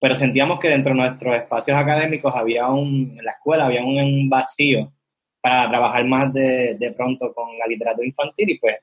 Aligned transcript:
pero 0.00 0.16
sentíamos 0.16 0.58
que 0.58 0.68
dentro 0.68 0.92
de 0.92 0.98
nuestros 0.98 1.36
espacios 1.36 1.76
académicos 1.76 2.34
había 2.34 2.68
un, 2.70 3.14
en 3.16 3.24
la 3.24 3.30
escuela 3.30 3.66
había 3.66 3.84
un, 3.84 4.28
vacío 4.28 4.92
para 5.40 5.68
trabajar 5.68 6.04
más 6.06 6.32
de, 6.32 6.92
pronto 6.96 7.32
con 7.32 7.56
la 7.56 7.68
literatura 7.68 8.04
infantil 8.04 8.50
y 8.50 8.58
pues 8.58 8.76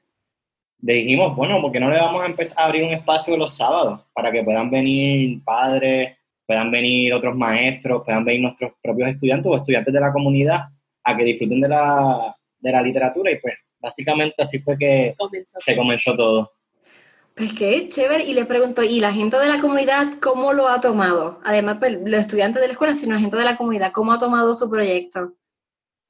dijimos, 0.77 1.35
bueno, 1.35 1.61
porque 1.61 1.81
no 1.81 1.89
le 1.89 1.97
vamos 1.97 2.23
a 2.23 2.27
empezar 2.27 2.57
a 2.57 2.65
abrir 2.67 2.85
un 2.85 2.93
espacio 2.93 3.35
los 3.35 3.53
sábados 3.53 3.99
para 4.13 4.31
que 4.31 4.43
puedan 4.43 4.71
venir 4.71 5.43
padres, 5.43 6.15
puedan 6.47 6.71
venir 6.71 7.13
otros 7.13 7.35
maestros, 7.35 8.03
puedan 8.05 8.23
venir 8.23 8.43
nuestros 8.43 8.71
propios 8.81 9.09
estudiantes 9.09 9.51
o 9.51 9.57
estudiantes 9.57 9.93
de 9.93 9.99
la 9.99 10.13
comunidad 10.13 10.69
a 11.03 11.17
que 11.17 11.23
disfruten 11.23 11.61
de 11.61 11.69
la, 11.69 12.35
de 12.59 12.71
la 12.71 12.81
literatura 12.81 13.31
y 13.31 13.39
pues 13.39 13.55
básicamente 13.79 14.41
así 14.41 14.59
fue 14.59 14.77
que 14.77 15.13
comenzó, 15.17 15.59
que 15.65 15.75
comenzó 15.75 16.15
todo. 16.15 16.51
Pues 17.35 17.51
qué 17.53 17.89
chévere. 17.89 18.25
Y 18.25 18.33
le 18.33 18.45
pregunto, 18.45 18.83
¿y 18.83 18.99
la 18.99 19.11
gente 19.11 19.37
de 19.37 19.47
la 19.47 19.59
comunidad 19.59 20.19
cómo 20.21 20.53
lo 20.53 20.67
ha 20.67 20.79
tomado? 20.79 21.39
Además, 21.43 21.77
pues, 21.79 21.97
los 21.99 22.19
estudiantes 22.19 22.61
de 22.61 22.67
la 22.67 22.73
escuela, 22.73 22.95
sino 22.95 23.15
la 23.15 23.21
gente 23.21 23.37
de 23.37 23.43
la 23.43 23.57
comunidad, 23.57 23.91
¿cómo 23.91 24.13
ha 24.13 24.19
tomado 24.19 24.53
su 24.53 24.69
proyecto? 24.69 25.33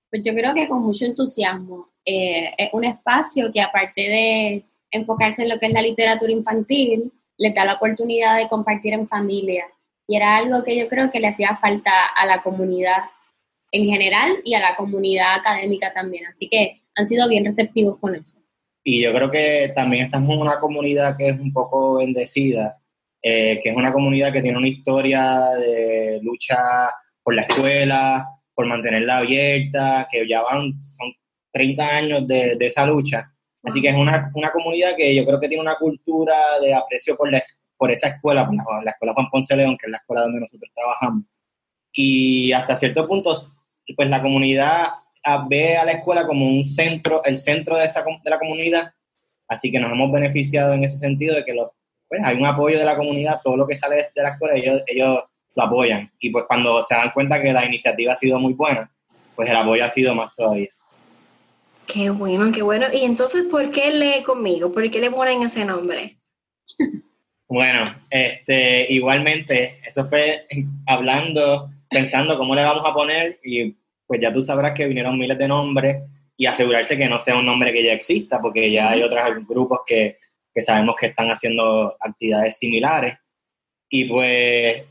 Pues 0.10 0.22
yo 0.24 0.34
creo 0.34 0.54
que 0.54 0.68
con 0.68 0.82
mucho 0.82 1.06
entusiasmo. 1.06 1.90
Eh, 2.06 2.54
es 2.58 2.70
un 2.74 2.84
espacio 2.84 3.52
que 3.52 3.62
aparte 3.62 4.02
de 4.02 4.66
enfocarse 4.92 5.44
en 5.44 5.50
lo 5.50 5.60
que 5.60 5.68
es 5.68 5.74
la 5.74 5.82
literatura 5.82 6.32
infantil, 6.32 7.12
le 7.38 7.52
da 7.52 7.66
la 7.66 7.76
oportunidad 7.76 8.38
de 8.38 8.50
compartir 8.50 8.94
en 8.94 9.08
familia. 9.08 9.66
Y 10.06 10.18
era 10.18 10.36
algo 10.36 10.62
que 10.64 10.78
yo 10.78 10.90
creo 10.90 11.10
que 11.10 11.20
le 11.20 11.30
hacía 11.30 11.56
falta 11.56 11.92
a 12.16 12.26
la 12.26 12.44
comunidad 12.44 13.04
en 13.74 13.88
general 13.88 14.38
y 14.46 14.54
a 14.54 14.60
la 14.60 14.76
comunidad 14.76 15.34
académica 15.34 15.92
también. 15.94 16.28
Así 16.28 16.48
que 16.48 16.84
han 16.96 17.08
sido 17.08 17.28
bien 17.28 17.44
receptivos 17.44 17.98
con 18.00 18.16
eso. 18.16 18.38
Y 18.84 19.02
yo 19.02 19.14
creo 19.14 19.32
que 19.32 19.72
también 19.76 20.06
estamos 20.06 20.30
en 20.36 20.42
una 20.42 20.60
comunidad 20.60 21.18
que 21.18 21.30
es 21.30 21.40
un 21.40 21.52
poco 21.52 21.96
bendecida, 21.96 22.78
eh, 23.22 23.60
que 23.64 23.70
es 23.70 23.76
una 23.76 23.92
comunidad 23.92 24.32
que 24.32 24.42
tiene 24.42 24.60
una 24.60 24.68
historia 24.68 25.42
de 25.58 26.20
lucha 26.22 26.58
por 27.24 27.34
la 27.34 27.42
escuela, 27.42 28.28
por 28.54 28.68
mantenerla 28.68 29.18
abierta, 29.18 30.08
que 30.12 30.28
ya 30.28 30.44
van, 30.44 30.74
son 30.84 31.12
30 31.52 31.88
años 31.88 32.28
de, 32.28 32.58
esa 32.60 32.86
lucha. 32.86 33.34
Así 33.64 33.82
que 33.82 33.90
es 33.90 33.96
una, 33.96 34.30
una, 34.36 34.52
comunidad 34.52 34.96
que 34.96 35.16
yo 35.16 35.26
creo 35.26 35.40
que 35.40 35.48
tiene 35.48 35.62
una 35.62 35.76
cultura 35.76 36.36
de 36.62 36.76
aprecio 36.76 37.16
por, 37.16 37.32
la, 37.32 37.42
por 37.78 37.90
esa 37.90 38.10
escuela, 38.10 38.46
por 38.46 38.56
la, 38.56 38.84
la 38.84 38.92
escuela 38.92 39.14
Juan 39.14 39.30
Ponce 39.32 39.56
León, 39.56 39.78
que 39.80 39.88
es 39.88 39.92
la 39.92 39.98
escuela 39.98 40.24
donde 40.24 40.42
nosotros 40.42 40.70
trabajamos. 40.76 41.24
Y 41.94 42.52
hasta 42.52 42.76
cierto 42.76 43.08
punto 43.08 43.34
pues 43.96 44.10
la 44.10 44.22
comunidad 44.22 44.88
ve 45.48 45.78
a 45.78 45.86
la 45.86 45.94
escuela 45.94 46.26
como 46.26 46.48
un 46.48 46.66
centro, 46.66 47.24
el 47.24 47.38
centro 47.38 47.78
de, 47.78 47.86
esa, 47.86 48.04
de 48.04 48.30
la 48.30 48.40
comunidad, 48.40 48.94
así 49.48 49.72
que 49.72 49.80
nos 49.80 49.92
hemos 49.92 50.12
beneficiado 50.12 50.74
en 50.74 50.84
ese 50.84 50.98
sentido 50.98 51.36
de 51.36 51.46
que 51.46 51.54
los, 51.54 51.72
pues, 52.08 52.22
hay 52.24 52.38
un 52.38 52.46
apoyo 52.46 52.78
de 52.78 52.86
la 52.86 52.96
comunidad, 52.96 53.42
todo 53.44 53.58
lo 53.58 53.68
que 53.68 53.76
sale 53.76 53.96
de 53.96 54.24
la 54.24 54.30
escuela 54.30 54.56
ellos, 54.56 54.82
ellos 54.88 55.20
lo 55.56 55.64
apoyan 55.64 56.12
y 56.20 56.32
pues 56.32 56.46
cuando 56.48 56.84
se 56.84 56.96
dan 56.96 57.12
cuenta 57.12 57.42
que 57.42 57.54
la 57.54 57.66
iniciativa 57.66 58.14
ha 58.14 58.16
sido 58.16 58.40
muy 58.40 58.54
buena, 58.54 58.92
pues 59.36 59.50
el 59.50 59.56
apoyo 59.56 59.86
ha 59.86 59.90
sido 59.90 60.14
más 60.14 60.36
todavía. 60.36 60.70
Qué 61.88 62.10
bueno, 62.10 62.52
qué 62.54 62.62
bueno. 62.62 62.88
Y 62.94 63.04
entonces, 63.04 63.44
¿por 63.52 63.72
qué 63.72 63.92
lee 63.92 64.24
conmigo? 64.24 64.72
¿Por 64.72 64.90
qué 64.90 65.02
le 65.02 65.12
ponen 65.12 65.44
ese 65.44 65.66
nombre? 65.66 66.18
Bueno, 67.46 67.94
este, 68.10 68.92
igualmente, 68.92 69.80
eso 69.86 70.08
fue 70.08 70.48
hablando 70.88 71.70
pensando 71.94 72.38
cómo 72.38 72.56
le 72.56 72.64
vamos 72.64 72.84
a 72.86 72.94
poner 72.94 73.40
y 73.44 73.76
pues 74.06 74.20
ya 74.20 74.34
tú 74.34 74.42
sabrás 74.42 74.74
que 74.74 74.88
vinieron 74.88 75.18
miles 75.18 75.38
de 75.38 75.48
nombres 75.48 76.04
y 76.36 76.46
asegurarse 76.46 76.98
que 76.98 77.08
no 77.08 77.20
sea 77.20 77.38
un 77.38 77.46
nombre 77.46 77.72
que 77.72 77.84
ya 77.84 77.94
exista, 77.94 78.40
porque 78.42 78.72
ya 78.72 78.92
hay 78.92 79.04
otros 79.04 79.24
grupos 79.48 79.80
que, 79.86 80.18
que 80.54 80.62
sabemos 80.62 80.96
que 81.00 81.08
están 81.08 81.30
haciendo 81.30 81.96
actividades 82.00 82.58
similares. 82.58 83.18
Y 83.90 84.06
pues 84.06 84.84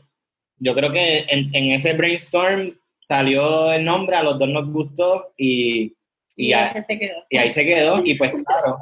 yo 0.57 0.73
creo 0.73 0.91
que 0.91 1.25
en, 1.27 1.53
en, 1.53 1.71
ese 1.71 1.93
brainstorm 1.93 2.79
salió 2.99 3.71
el 3.73 3.83
nombre, 3.83 4.15
a 4.15 4.23
los 4.23 4.39
dos 4.39 4.49
nos 4.49 4.71
gustó 4.71 5.33
y, 5.37 5.95
y, 6.35 6.53
ahí 6.53 6.81
se 6.83 6.97
quedó. 6.97 7.25
Y 7.29 7.37
ahí 7.37 7.49
se 7.49 7.65
quedó. 7.65 8.01
Y 8.03 8.15
pues 8.15 8.31
claro, 8.45 8.79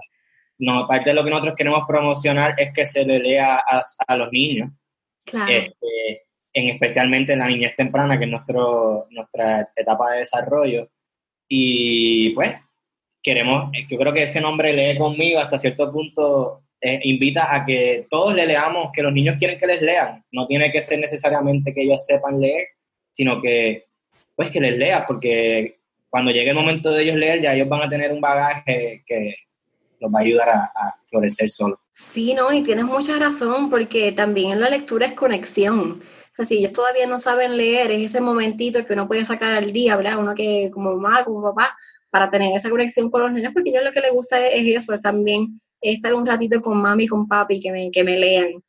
no, 0.60 0.88
parte 0.88 1.10
de 1.10 1.16
lo 1.16 1.24
que 1.24 1.32
nosotros 1.32 1.56
queremos 1.56 1.84
promocionar 1.88 2.54
es 2.58 2.72
que 2.72 2.86
se 2.86 3.04
le 3.04 3.20
lea 3.20 3.58
a, 3.58 3.82
a 4.08 4.16
los 4.16 4.32
niños. 4.32 4.70
Claro. 5.26 5.52
Este, 5.52 6.28
en 6.54 6.70
especialmente 6.70 7.34
en 7.34 7.40
la 7.40 7.48
niñez 7.48 7.76
temprana, 7.76 8.18
que 8.18 8.26
es 8.26 8.32
nuestro, 8.32 9.08
nuestra 9.12 9.70
etapa 9.76 10.12
de 10.12 10.20
desarrollo. 10.20 10.90
Y 11.48 12.30
pues, 12.32 12.56
queremos, 13.22 13.72
yo 13.90 13.98
creo 13.98 14.14
que 14.14 14.24
ese 14.24 14.42
nombre 14.42 14.74
lee 14.74 14.98
conmigo 14.98 15.40
hasta 15.40 15.60
cierto 15.60 15.92
punto 15.92 16.64
eh, 16.80 17.00
invita 17.04 17.54
a 17.54 17.64
que 17.64 18.08
todos 18.10 18.34
le 18.34 18.46
leamos, 18.46 18.92
que 18.92 19.04
los 19.04 19.14
niños 19.14 19.36
quieren 19.38 19.60
que 19.60 19.68
les 19.68 19.82
lean. 19.82 20.26
No 20.32 20.48
tiene 20.48 20.72
que 20.72 20.82
ser 20.82 21.00
necesariamente 21.00 21.74
que 21.74 21.84
ellos 21.84 22.06
sepan 22.06 22.40
leer, 22.40 22.68
sino 23.12 23.42
que, 23.42 23.86
pues, 24.36 24.50
que 24.50 24.60
les 24.60 24.78
leas, 24.78 25.06
porque 25.08 25.80
cuando 26.10 26.32
llegue 26.32 26.50
el 26.50 26.56
momento 26.56 26.92
de 26.92 27.04
ellos 27.04 27.16
leer, 27.16 27.42
ya 27.42 27.54
ellos 27.54 27.70
van 27.70 27.84
a 27.84 27.90
tener 27.90 28.12
un 28.12 28.20
bagaje 28.20 29.04
que, 29.06 29.36
los 30.00 30.12
va 30.12 30.20
a 30.20 30.24
ayudar 30.24 30.50
a, 30.50 30.64
a 30.64 30.96
florecer 31.08 31.48
solo. 31.48 31.80
Sí, 31.94 32.34
no, 32.34 32.52
y 32.52 32.64
tienes 32.64 32.86
mucha 32.86 33.20
razón, 33.20 33.70
porque 33.70 34.12
también 34.12 34.60
la 34.60 34.70
lectura 34.70 35.06
es 35.06 35.14
conexión. 35.14 36.02
O 36.34 36.36
sea, 36.36 36.46
si 36.46 36.60
ellos 36.60 36.72
todavía 36.72 37.08
no 37.08 37.20
saben 37.20 37.58
leer, 37.58 37.92
es 37.92 38.06
ese 38.12 38.22
momentito 38.22 38.86
que 38.86 38.94
uno 38.94 39.08
puede 39.08 39.26
sacar 39.26 39.54
al 39.54 39.74
día, 39.74 39.98
¿verdad? 39.98 40.18
Uno 40.18 40.34
que 40.34 40.72
como 40.74 40.96
mamá, 40.96 41.24
como 41.26 41.44
papá, 41.44 41.76
para 42.10 42.30
tener 42.30 42.56
esa 42.56 42.70
conexión 42.70 43.10
con 43.10 43.22
los 43.24 43.32
niños, 43.32 43.54
porque 43.54 43.70
a 43.70 43.74
ellos 43.74 43.86
lo 43.86 43.92
que 43.92 44.02
les 44.02 44.14
gusta 44.14 44.48
es, 44.48 44.68
eso, 44.76 45.00
también 45.00 45.60
estar 45.82 46.14
un 46.14 46.26
ratito 46.26 46.62
con 46.62 46.82
mami 46.82 47.06
y 47.06 47.08
con 47.08 47.28
papi, 47.28 47.60
que 47.60 47.72
me, 47.72 47.92
que 47.92 48.04
me 48.04 48.18
lean. 48.18 48.64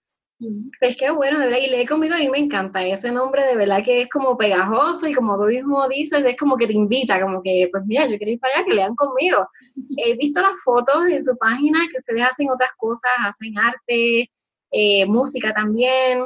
Pues 0.80 0.96
qué 0.96 1.10
bueno, 1.10 1.38
de 1.38 1.46
verdad, 1.46 1.60
y 1.62 1.70
lee 1.70 1.86
conmigo 1.86 2.14
a 2.14 2.18
mí 2.18 2.28
me 2.28 2.38
encanta 2.38 2.84
ese 2.84 3.12
nombre, 3.12 3.44
de 3.44 3.54
verdad 3.54 3.84
que 3.84 4.02
es 4.02 4.08
como 4.08 4.36
pegajoso 4.36 5.06
y 5.06 5.14
como 5.14 5.36
tú 5.36 5.44
mismo 5.44 5.86
dices, 5.88 6.24
es 6.24 6.36
como 6.36 6.56
que 6.56 6.66
te 6.66 6.72
invita, 6.72 7.20
como 7.20 7.40
que, 7.42 7.68
pues 7.70 7.84
mira, 7.86 8.06
yo 8.06 8.16
quiero 8.18 8.32
ir 8.32 8.40
para 8.40 8.54
allá, 8.54 8.64
que 8.64 8.74
lean 8.74 8.96
conmigo. 8.96 9.48
He 9.98 10.16
visto 10.16 10.40
las 10.40 10.58
fotos 10.64 11.06
en 11.06 11.22
su 11.22 11.36
página 11.36 11.78
que 11.90 11.98
ustedes 11.98 12.22
hacen 12.22 12.50
otras 12.50 12.70
cosas, 12.76 13.12
hacen 13.20 13.56
arte, 13.56 14.30
eh, 14.72 15.06
música 15.06 15.54
también. 15.54 16.24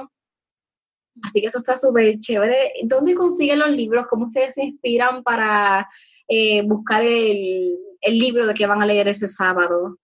Así 1.23 1.41
que 1.41 1.47
eso 1.47 1.59
está 1.59 1.77
súper 1.77 2.19
chévere. 2.19 2.73
¿Dónde 2.85 3.15
consiguen 3.15 3.61
los 3.61 3.71
libros? 3.71 4.07
¿Cómo 4.09 4.27
ustedes 4.27 4.55
se 4.55 4.65
inspiran 4.65 5.23
para 5.23 5.89
eh, 6.29 6.63
buscar 6.63 7.05
el, 7.05 7.79
libro 8.09 8.47
de 8.47 8.55
que 8.55 8.67
van 8.67 8.83
a 8.83 8.87
leer 8.87 9.09
ese 9.09 9.27
sábado? 9.27 9.99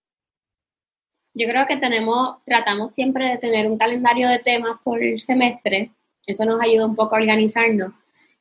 Yo 1.35 1.47
creo 1.49 1.67
que 1.67 1.77
tenemos, 1.77 2.43
tratamos 2.45 2.95
siempre 2.95 3.31
de 3.31 3.39
tener 3.39 3.67
un 3.67 3.79
calendario 3.79 4.29
de 4.29 4.39
temas 4.39 4.79
por 4.83 4.99
semestre. 5.21 5.93
Eso 6.27 6.45
nos 6.45 6.61
ayuda 6.61 6.87
un 6.87 6.97
poco 6.97 7.15
a 7.15 7.19
organizarnos. 7.19 7.93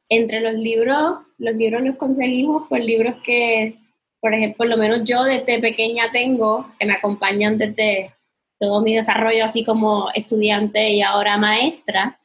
Entre 0.09 0.41
los 0.41 0.55
libros, 0.55 1.19
los 1.37 1.55
libros 1.55 1.81
los 1.83 1.95
conseguimos 1.95 2.67
por 2.67 2.79
libros 2.79 3.15
que, 3.23 3.77
por 4.19 4.33
ejemplo, 4.33 4.65
lo 4.65 4.77
menos 4.77 5.03
yo 5.03 5.23
desde 5.23 5.59
pequeña 5.59 6.11
tengo, 6.11 6.67
que 6.77 6.85
me 6.85 6.93
acompañan 6.93 7.57
desde 7.57 8.13
todo 8.59 8.81
mi 8.81 8.95
desarrollo 8.95 9.45
así 9.45 9.63
como 9.63 10.11
estudiante 10.13 10.89
y 10.89 11.01
ahora 11.01 11.37
maestra. 11.37 12.17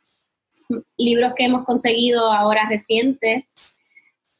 Libros 0.97 1.33
que 1.37 1.45
hemos 1.45 1.65
conseguido 1.65 2.33
ahora 2.33 2.69
recientes. 2.69 3.45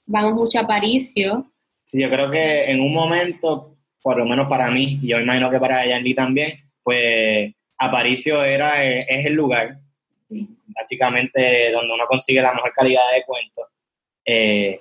Vamos 0.07 0.35
mucho 0.35 0.61
a 0.61 0.67
Paricio. 0.67 1.51
Sí, 1.85 2.01
yo 2.01 2.11
creo 2.11 2.31
que 2.31 2.65
en 2.65 2.81
un 2.81 2.93
momento 2.93 3.77
por 4.07 4.19
lo 4.19 4.25
menos 4.25 4.47
para 4.47 4.71
mí, 4.71 5.01
y 5.03 5.09
yo 5.09 5.19
imagino 5.19 5.51
que 5.51 5.59
para 5.59 5.85
Yanli 5.85 6.15
también, 6.15 6.57
pues 6.85 7.53
Aparicio 7.77 8.45
era, 8.45 8.85
es 8.85 9.27
el 9.27 9.33
lugar, 9.33 9.79
básicamente 10.69 11.73
donde 11.73 11.93
uno 11.93 12.05
consigue 12.07 12.41
la 12.41 12.55
mejor 12.55 12.73
calidad 12.73 13.03
de 13.13 13.25
cuentos. 13.25 13.67
Eh, 14.25 14.81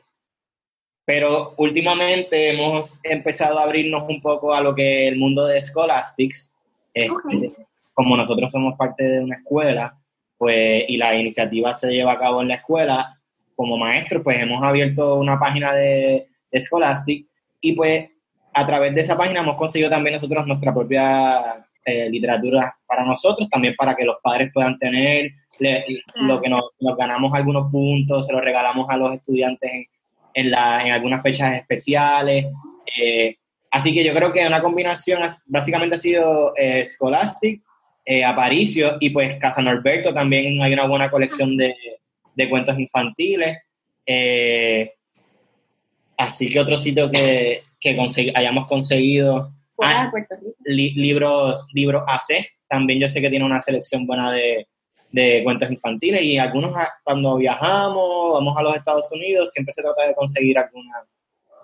pero 1.03 1.55
últimamente 1.57 2.51
hemos 2.51 2.99
empezado 3.01 3.57
a 3.57 3.63
abrirnos 3.63 4.07
un 4.07 4.21
poco 4.21 4.53
a 4.53 4.61
lo 4.61 4.75
que 4.75 5.07
es 5.07 5.13
el 5.13 5.17
mundo 5.17 5.47
de 5.47 5.59
Scholastics. 5.59 6.51
Este, 6.93 7.51
como 7.95 8.15
nosotros 8.15 8.51
somos 8.51 8.77
parte 8.77 9.05
de 9.05 9.21
una 9.21 9.37
escuela, 9.37 9.97
pues, 10.37 10.83
y 10.87 10.97
la 10.97 11.15
iniciativa 11.15 11.73
se 11.73 11.91
lleva 11.91 12.13
a 12.13 12.19
cabo 12.19 12.41
en 12.41 12.49
la 12.49 12.55
escuela, 12.55 13.17
como 13.55 13.77
maestros, 13.77 14.21
pues 14.23 14.37
hemos 14.37 14.61
abierto 14.63 15.15
una 15.15 15.39
página 15.39 15.73
de, 15.73 16.27
de 16.51 16.61
Scholastic 16.61 17.25
y 17.61 17.73
pues 17.73 18.09
a 18.53 18.65
través 18.65 18.95
de 18.95 19.01
esa 19.01 19.17
página 19.17 19.41
hemos 19.41 19.55
conseguido 19.55 19.89
también 19.89 20.15
nosotros 20.15 20.47
nuestra 20.47 20.73
propia 20.73 21.65
eh, 21.83 22.09
literatura 22.09 22.73
para 22.87 23.03
nosotros, 23.03 23.49
también 23.49 23.75
para 23.77 23.95
que 23.95 24.05
los 24.05 24.17
padres 24.23 24.49
puedan 24.53 24.77
tener 24.77 25.31
lo 26.15 26.41
que 26.41 26.49
nos, 26.49 26.63
ganamos 26.97 27.33
algunos 27.33 27.71
puntos, 27.71 28.25
se 28.25 28.33
los 28.33 28.41
regalamos 28.41 28.87
a 28.89 28.97
los 28.97 29.13
estudiantes 29.13 29.71
en, 30.33 30.51
la, 30.51 30.85
en 30.85 30.93
algunas 30.93 31.21
fechas 31.21 31.53
especiales. 31.53 32.45
Eh, 32.99 33.37
así 33.71 33.93
que 33.93 34.03
yo 34.03 34.13
creo 34.13 34.33
que 34.33 34.47
una 34.47 34.61
combinación 34.61 35.21
básicamente 35.47 35.95
ha 35.95 35.99
sido 35.99 36.53
eh, 36.55 36.85
Scholastic, 36.85 37.61
Aparicio 38.25 38.97
y 38.99 39.09
pues 39.09 39.35
Casa 39.39 39.61
Norberto 39.61 40.13
también 40.13 40.61
hay 40.61 40.73
una 40.73 40.85
buena 40.85 41.09
colección 41.09 41.57
de, 41.57 41.75
de 42.35 42.49
cuentos 42.49 42.77
infantiles. 42.77 43.57
así 46.17 46.49
que 46.49 46.59
otro 46.59 46.77
sitio 46.77 47.09
que, 47.09 47.63
que 47.79 47.97
hayamos 48.35 48.67
conseguido 48.67 49.55
Fuera 49.75 50.05
de 50.05 50.09
Puerto 50.09 50.35
Rico. 50.37 50.55
libros, 50.65 51.65
libros 51.73 52.03
AC. 52.07 52.45
También 52.67 52.99
yo 52.99 53.07
sé 53.07 53.21
que 53.21 53.29
tiene 53.29 53.45
una 53.45 53.61
selección 53.61 54.07
buena 54.07 54.31
de, 54.31 54.67
cuentos 55.43 55.71
infantiles 55.71 56.21
y 56.23 56.37
algunos 56.37 56.73
cuando 57.03 57.37
viajamos, 57.37 58.33
vamos 58.33 58.57
a 58.57 58.63
los 58.63 58.75
Estados 58.75 59.09
Unidos, 59.13 59.51
siempre 59.51 59.73
se 59.73 59.81
trata 59.81 60.07
de 60.07 60.15
conseguir 60.15 60.57
alguna 60.57 60.93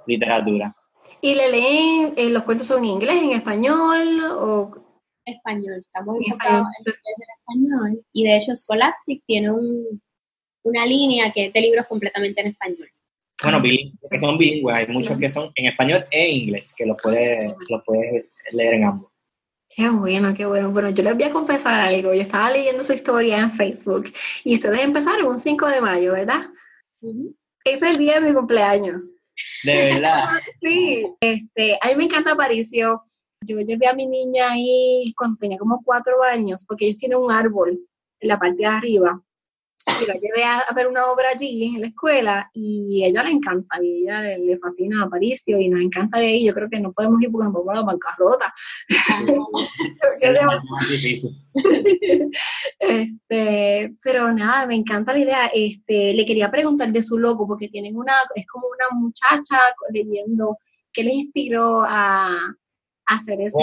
literatura. 0.07 0.73
¿Y 1.19 1.35
le 1.35 1.51
leen, 1.51 2.13
eh, 2.15 2.29
los 2.29 2.43
cuentos 2.43 2.67
son 2.67 2.79
en 2.79 2.91
inglés, 2.91 3.21
en 3.21 3.31
español 3.31 4.21
o...? 4.23 4.90
Español, 5.25 5.79
estamos 5.85 6.15
en 6.17 6.33
español. 6.33 6.65
en 6.85 6.93
español. 7.39 8.05
Y 8.11 8.23
de 8.23 8.37
hecho 8.37 8.55
Scholastic 8.55 9.23
tiene 9.25 9.51
un, 9.51 10.01
una 10.63 10.85
línea 10.85 11.31
que 11.31 11.47
es 11.47 11.53
de 11.53 11.61
libros 11.61 11.85
completamente 11.87 12.41
en 12.41 12.47
español. 12.47 12.89
Bueno, 13.43 13.61
que 13.61 14.19
son 14.19 14.37
bilingües, 14.37 14.75
hay 14.75 14.87
muchos 14.87 15.17
que 15.17 15.29
son 15.29 15.51
en 15.55 15.65
español 15.65 16.05
e 16.11 16.29
inglés, 16.29 16.75
que 16.77 16.85
los 16.85 16.97
puedes, 17.01 17.51
los 17.69 17.83
puedes 17.83 18.29
leer 18.51 18.75
en 18.75 18.85
ambos. 18.85 19.11
Qué 19.73 19.89
bueno, 19.89 20.33
qué 20.35 20.45
bueno. 20.45 20.69
Bueno, 20.69 20.89
yo 20.89 21.01
les 21.01 21.15
voy 21.15 21.23
a 21.23 21.31
confesar 21.31 21.87
algo. 21.87 22.13
Yo 22.13 22.21
estaba 22.21 22.51
leyendo 22.51 22.83
su 22.83 22.93
historia 22.93 23.39
en 23.39 23.53
Facebook 23.53 24.11
y 24.43 24.55
ustedes 24.55 24.81
empezaron 24.81 25.27
un 25.27 25.37
5 25.37 25.67
de 25.67 25.81
mayo, 25.81 26.13
¿verdad? 26.13 26.41
Es 27.63 27.81
el 27.81 27.97
día 27.97 28.19
de 28.19 28.27
mi 28.27 28.33
cumpleaños. 28.33 29.01
De 29.63 29.93
verdad. 29.93 30.25
sí, 30.61 31.05
este, 31.21 31.79
a 31.81 31.87
mí 31.87 31.95
me 31.95 32.03
encanta 32.05 32.33
Aparicio. 32.33 33.01
Yo 33.43 33.59
llevé 33.59 33.87
a 33.87 33.93
mi 33.93 34.05
niña 34.05 34.51
ahí 34.51 35.13
cuando 35.17 35.37
tenía 35.37 35.57
como 35.57 35.81
cuatro 35.83 36.23
años, 36.23 36.63
porque 36.67 36.85
ellos 36.85 36.99
tienen 36.99 37.17
un 37.17 37.31
árbol 37.31 37.79
en 38.19 38.27
la 38.27 38.37
parte 38.37 38.57
de 38.57 38.65
arriba 38.67 39.19
y 40.01 40.05
la 40.05 40.13
llevé 40.13 40.43
a, 40.43 40.63
ver 40.75 40.87
una 40.87 41.07
obra 41.07 41.29
allí 41.33 41.73
en 41.75 41.81
la 41.81 41.87
escuela 41.87 42.49
y 42.53 43.03
a 43.03 43.07
ella 43.07 43.23
le 43.23 43.31
encanta 43.31 43.81
y 43.81 44.07
a 44.07 44.21
ella 44.21 44.37
le, 44.37 44.59
fascina 44.59 45.03
Aparicio 45.03 45.59
y 45.59 45.69
nos 45.69 45.81
encanta 45.81 46.23
ir. 46.23 46.47
Yo 46.47 46.53
creo 46.53 46.69
que 46.69 46.79
no 46.79 46.93
podemos 46.93 47.19
ir 47.21 47.31
porque 47.31 47.45
nos 47.45 47.53
vamos 47.53 47.71
a 47.71 47.75
la 47.75 47.83
bancarrota. 47.83 48.53
este, 52.79 53.93
pero 54.01 54.33
nada, 54.33 54.65
me 54.67 54.75
encanta 54.75 55.13
la 55.13 55.19
idea. 55.19 55.47
Este, 55.53 56.13
le 56.13 56.25
quería 56.25 56.51
preguntar 56.51 56.91
de 56.91 57.01
su 57.01 57.17
logo 57.17 57.47
porque 57.47 57.69
tienen 57.69 57.97
una, 57.97 58.13
es 58.35 58.45
como 58.47 58.67
una 58.67 58.99
muchacha 58.99 59.57
leyendo. 59.91 60.57
¿Qué 60.93 61.03
le 61.03 61.13
inspiró 61.13 61.83
a, 61.87 62.53
hacer 63.15 63.41
eso? 63.41 63.59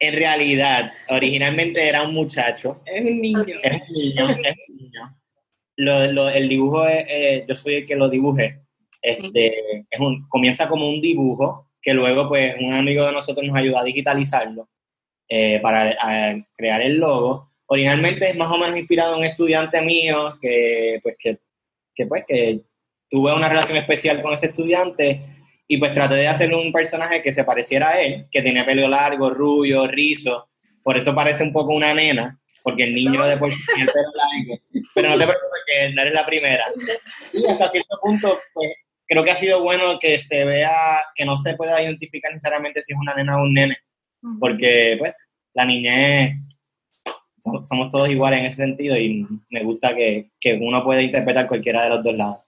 en 0.00 0.14
realidad, 0.14 0.92
originalmente 1.08 1.86
era 1.86 2.02
un 2.02 2.14
muchacho. 2.14 2.82
Es 2.84 3.00
un 3.00 3.20
niño. 3.20 3.44
Es 3.62 3.80
un 3.88 3.94
niño, 3.94 4.28
es 4.28 4.56
un 4.68 4.76
niño. 4.76 5.18
Lo, 5.76 6.12
lo, 6.12 6.28
el 6.28 6.48
dibujo, 6.48 6.86
es, 6.86 7.04
eh, 7.08 7.44
yo 7.48 7.54
soy 7.54 7.76
el 7.76 7.86
que 7.86 7.96
lo 7.96 8.08
dibujé. 8.08 8.60
Este, 9.00 9.86
es 9.90 10.00
un, 10.00 10.26
comienza 10.28 10.68
como 10.68 10.88
un 10.88 11.00
dibujo 11.00 11.70
que 11.80 11.92
luego 11.92 12.28
pues 12.28 12.56
un 12.58 12.72
amigo 12.72 13.04
de 13.04 13.12
nosotros 13.12 13.46
nos 13.46 13.56
ayuda 13.56 13.80
a 13.80 13.84
digitalizarlo 13.84 14.68
eh, 15.28 15.60
para 15.60 15.94
crear 16.56 16.80
el 16.80 16.96
logo. 16.96 17.46
Originalmente 17.66 18.30
es 18.30 18.36
más 18.36 18.50
o 18.50 18.58
menos 18.58 18.78
inspirado 18.78 19.14
en 19.14 19.20
un 19.20 19.26
estudiante 19.26 19.82
mío 19.82 20.38
que 20.40 21.00
pues 21.02 21.16
que, 21.18 21.38
que 21.94 22.06
pues 22.06 22.24
que 22.26 22.60
tuve 23.10 23.34
una 23.34 23.48
relación 23.48 23.76
especial 23.76 24.22
con 24.22 24.32
ese 24.32 24.46
estudiante 24.46 25.43
y 25.66 25.78
pues 25.78 25.94
traté 25.94 26.16
de 26.16 26.28
hacer 26.28 26.54
un 26.54 26.72
personaje 26.72 27.22
que 27.22 27.32
se 27.32 27.44
pareciera 27.44 27.90
a 27.90 28.00
él, 28.00 28.26
que 28.30 28.42
tenía 28.42 28.66
pelo 28.66 28.88
largo, 28.88 29.30
rubio, 29.30 29.86
rizo. 29.86 30.48
Por 30.82 30.96
eso 30.96 31.14
parece 31.14 31.42
un 31.42 31.52
poco 31.52 31.72
una 31.72 31.94
nena, 31.94 32.38
porque 32.62 32.84
el 32.84 32.94
niño 32.94 33.24
de 33.24 33.38
por 33.38 33.52
sí 33.52 33.60
tiene 33.66 33.82
el 33.82 33.92
pelo 33.92 34.10
largo. 34.14 34.62
Pero 34.94 35.08
no 35.10 35.18
te 35.18 35.24
preocupes 35.24 35.60
que 35.66 35.92
no 35.92 36.02
eres 36.02 36.14
la 36.14 36.26
primera. 36.26 36.64
Y 37.32 37.46
hasta 37.46 37.70
cierto 37.70 37.98
punto, 38.02 38.40
pues 38.52 38.74
creo 39.06 39.24
que 39.24 39.30
ha 39.30 39.36
sido 39.36 39.62
bueno 39.62 39.98
que 39.98 40.18
se 40.18 40.44
vea, 40.44 41.02
que 41.14 41.24
no 41.24 41.38
se 41.38 41.54
pueda 41.54 41.82
identificar 41.82 42.30
necesariamente 42.30 42.82
si 42.82 42.92
es 42.92 42.98
una 42.98 43.14
nena 43.14 43.38
o 43.38 43.44
un 43.44 43.54
nene. 43.54 43.78
Porque, 44.38 44.96
pues, 44.98 45.12
la 45.54 45.64
niñez, 45.64 46.36
somos 47.40 47.90
todos 47.90 48.08
iguales 48.08 48.40
en 48.40 48.46
ese 48.46 48.56
sentido 48.56 48.96
y 48.96 49.26
me 49.50 49.62
gusta 49.62 49.94
que, 49.94 50.30
que 50.40 50.54
uno 50.54 50.82
pueda 50.82 51.02
interpretar 51.02 51.46
cualquiera 51.46 51.82
de 51.82 51.90
los 51.90 52.02
dos 52.02 52.14
lados. 52.14 52.43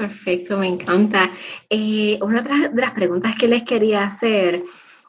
Perfecto, 0.00 0.56
me 0.56 0.66
encanta. 0.66 1.30
Eh, 1.68 2.18
una 2.22 2.40
de 2.40 2.80
las 2.80 2.92
preguntas 2.92 3.34
que 3.38 3.46
les 3.46 3.64
quería 3.64 4.04
hacer 4.04 4.62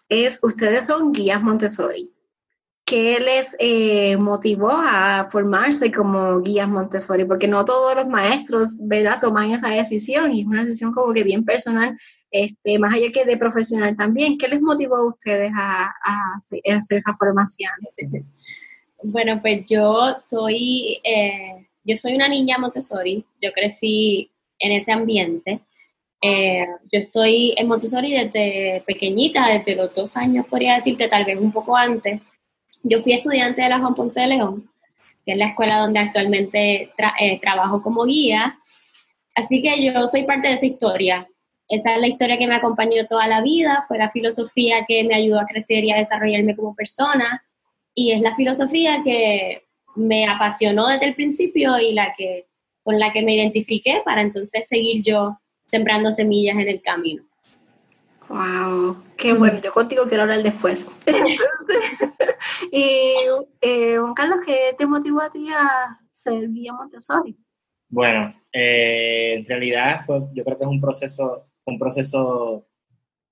es, 0.10 0.38
ustedes 0.44 0.88
son 0.88 1.14
guías 1.14 1.42
Montessori. 1.42 2.12
¿Qué 2.84 3.22
les 3.22 3.56
eh, 3.60 4.18
motivó 4.18 4.70
a 4.70 5.30
formarse 5.32 5.94
como 5.94 6.42
guías 6.42 6.68
Montessori? 6.68 7.24
Porque 7.24 7.48
no 7.48 7.64
todos 7.64 7.96
los 7.96 8.10
maestros, 8.10 8.80
¿verdad?, 8.82 9.22
toman 9.22 9.52
esa 9.52 9.70
decisión 9.70 10.34
y 10.34 10.42
es 10.42 10.48
una 10.48 10.66
decisión 10.66 10.92
como 10.92 11.14
que 11.14 11.24
bien 11.24 11.46
personal, 11.46 11.98
este, 12.30 12.78
más 12.78 12.94
allá 12.94 13.14
que 13.14 13.24
de 13.24 13.38
profesional 13.38 13.96
también. 13.96 14.38
¿Qué 14.38 14.50
les 14.50 14.60
motivó 14.60 14.98
a 14.98 15.08
ustedes 15.08 15.54
a, 15.56 15.90
hacer 16.38 16.98
esa 16.98 17.14
formación? 17.14 17.72
Bueno, 19.04 19.42
pues 19.42 19.64
yo 19.68 20.16
soy, 20.24 21.02
eh, 21.04 21.68
yo 21.84 21.98
soy 21.98 22.14
una 22.14 22.28
niña 22.28 22.60
Montessori. 22.60 23.26
Yo 23.42 23.52
crecí 23.52 24.32
en 24.62 24.72
ese 24.72 24.92
ambiente. 24.92 25.60
Eh, 26.22 26.68
yo 26.92 27.00
estoy 27.00 27.54
en 27.58 27.68
Montessori 27.68 28.14
desde 28.14 28.84
pequeñita, 28.86 29.48
desde 29.48 29.76
los 29.76 29.94
dos 29.94 30.16
años, 30.16 30.46
podría 30.46 30.76
decirte, 30.76 31.08
tal 31.08 31.26
vez 31.26 31.38
un 31.40 31.52
poco 31.52 31.76
antes. 31.76 32.22
Yo 32.84 33.02
fui 33.02 33.14
estudiante 33.14 33.64
de 33.64 33.70
la 33.70 33.80
Juan 33.80 33.96
Ponce 33.96 34.22
de 34.22 34.28
León, 34.28 34.70
que 35.26 35.34
es 35.34 35.38
la 35.38 35.48
escuela 35.48 35.80
donde 35.80 36.00
actualmente 36.00 36.92
eh, 37.20 37.40
trabajo 37.42 37.82
como 37.82 38.06
guía. 38.06 38.58
Así 39.36 39.62
que 39.62 39.84
yo 39.84 40.06
soy 40.08 40.24
parte 40.24 40.50
de 40.50 40.54
esa 40.56 40.66
historia. 40.66 41.28
Esa 41.68 41.96
es 41.96 42.02
la 42.02 42.08
historia 42.08 42.38
que 42.38 42.48
me 42.48 42.56
acompañó 42.56 43.08
toda 43.08 43.28
la 43.28 43.42
vida, 43.42 43.84
fue 43.88 43.98
la 43.98 44.10
filosofía 44.10 44.86
que 44.88 45.04
me 45.04 45.16
ayudó 45.16 45.40
a 45.40 45.46
crecer 45.46 45.84
y 45.84 45.92
a 45.92 45.98
desarrollarme 45.98 46.56
como 46.56 46.76
persona. 46.76 47.44
Y 47.96 48.12
es 48.12 48.22
la 48.22 48.36
filosofía 48.36 49.02
que 49.04 49.64
me 49.96 50.28
apasionó 50.28 50.88
desde 50.88 51.08
el 51.08 51.16
principio 51.16 51.80
y 51.80 51.94
la 51.94 52.14
que, 52.16 52.46
con 52.84 53.00
la 53.00 53.12
que 53.14 53.22
me 53.22 53.36
identifiqué 53.36 54.02
para 54.04 54.22
entonces 54.22 54.68
seguir 54.68 55.02
yo 55.04 55.38
sembrando 55.66 56.12
semillas 56.12 56.58
en 56.58 56.68
el 56.68 56.82
camino. 56.82 57.24
Wow, 58.28 59.04
qué 59.18 59.34
bueno, 59.34 59.60
yo 59.60 59.74
contigo 59.74 60.06
quiero 60.08 60.24
hablar 60.24 60.42
después. 60.42 60.88
y 62.72 63.14
eh, 63.60 63.98
Juan 63.98 64.14
Carlos, 64.14 64.40
¿qué 64.46 64.74
te 64.78 64.86
motivó 64.86 65.22
a 65.22 65.32
ti 65.32 65.50
a 65.50 65.98
ser 66.14 66.48
guía 66.48 66.72
Montessori? 66.72 67.38
Bueno, 67.90 68.34
eh, 68.54 69.36
en 69.38 69.46
realidad 69.46 70.06
yo 70.34 70.44
creo 70.46 70.58
que 70.58 70.64
es 70.64 70.70
un 70.70 70.80
proceso, 70.80 71.48
un 71.66 71.78
proceso 71.78 72.66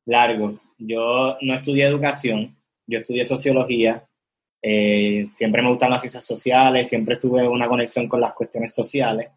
largo. 0.06 0.60
Yo 0.77 1.38
no 1.41 1.53
estudié 1.53 1.86
educación, 1.86 2.58
yo 2.86 3.00
estudié 3.00 3.24
sociología. 3.25 4.06
Eh, 4.62 5.29
siempre 5.36 5.62
me 5.62 5.70
gustan 5.70 5.91
las 5.91 6.01
ciencias 6.01 6.25
sociales, 6.25 6.89
siempre 6.89 7.13
estuve 7.13 7.41
en 7.41 7.51
una 7.51 7.70
conexión 7.70 8.10
con 8.10 8.20
las 8.20 8.34
cuestiones 8.34 8.74
sociales. 8.74 9.29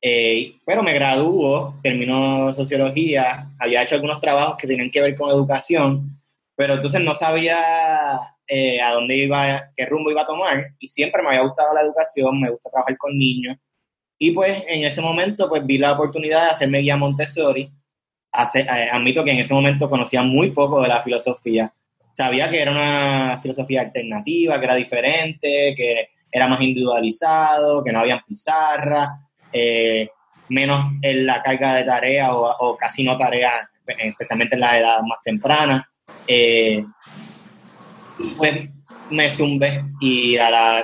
Eh, 0.00 0.54
pero 0.64 0.82
me 0.82 0.94
graduó, 0.94 1.74
terminó 1.82 2.52
sociología, 2.52 3.50
había 3.58 3.82
hecho 3.82 3.96
algunos 3.96 4.20
trabajos 4.20 4.56
que 4.56 4.68
tenían 4.68 4.90
que 4.90 5.00
ver 5.00 5.16
con 5.16 5.30
educación, 5.30 6.10
pero 6.54 6.74
entonces 6.74 7.00
no 7.00 7.14
sabía 7.14 8.20
eh, 8.46 8.80
a 8.80 8.92
dónde 8.92 9.16
iba, 9.16 9.70
qué 9.74 9.86
rumbo 9.86 10.10
iba 10.10 10.22
a 10.22 10.26
tomar, 10.26 10.68
y 10.78 10.86
siempre 10.86 11.22
me 11.22 11.28
había 11.28 11.42
gustado 11.42 11.74
la 11.74 11.82
educación, 11.82 12.40
me 12.40 12.50
gusta 12.50 12.70
trabajar 12.70 12.96
con 12.96 13.18
niños, 13.18 13.56
y 14.18 14.30
pues 14.30 14.64
en 14.68 14.84
ese 14.84 15.00
momento 15.00 15.48
pues 15.48 15.66
vi 15.66 15.78
la 15.78 15.92
oportunidad 15.92 16.44
de 16.44 16.50
hacerme 16.50 16.78
guía 16.78 16.96
Montessori, 16.96 17.62
eh, 18.54 18.88
admito 18.92 19.24
que 19.24 19.32
en 19.32 19.38
ese 19.38 19.54
momento 19.54 19.90
conocía 19.90 20.22
muy 20.22 20.52
poco 20.52 20.80
de 20.80 20.88
la 20.88 21.02
filosofía, 21.02 21.72
sabía 22.12 22.48
que 22.50 22.62
era 22.62 22.70
una 22.70 23.40
filosofía 23.42 23.80
alternativa, 23.82 24.58
que 24.58 24.64
era 24.64 24.74
diferente, 24.76 25.74
que 25.76 26.10
era 26.30 26.46
más 26.46 26.60
individualizado, 26.60 27.82
que 27.82 27.92
no 27.92 28.00
había 28.00 28.22
pizarra, 28.26 29.27
eh, 29.52 30.08
menos 30.48 30.92
en 31.02 31.26
la 31.26 31.42
carga 31.42 31.74
de 31.74 31.84
tarea 31.84 32.34
o, 32.34 32.76
casi 32.76 33.04
no 33.04 33.16
tarea, 33.16 33.68
especialmente 33.86 34.54
en 34.54 34.60
la 34.60 34.78
edad 34.78 35.00
más 35.02 35.18
temprana. 35.22 35.88
Eh, 36.26 36.84
pues 38.36 38.68
me 39.10 39.30
zumbé 39.30 39.84
y 40.00 40.36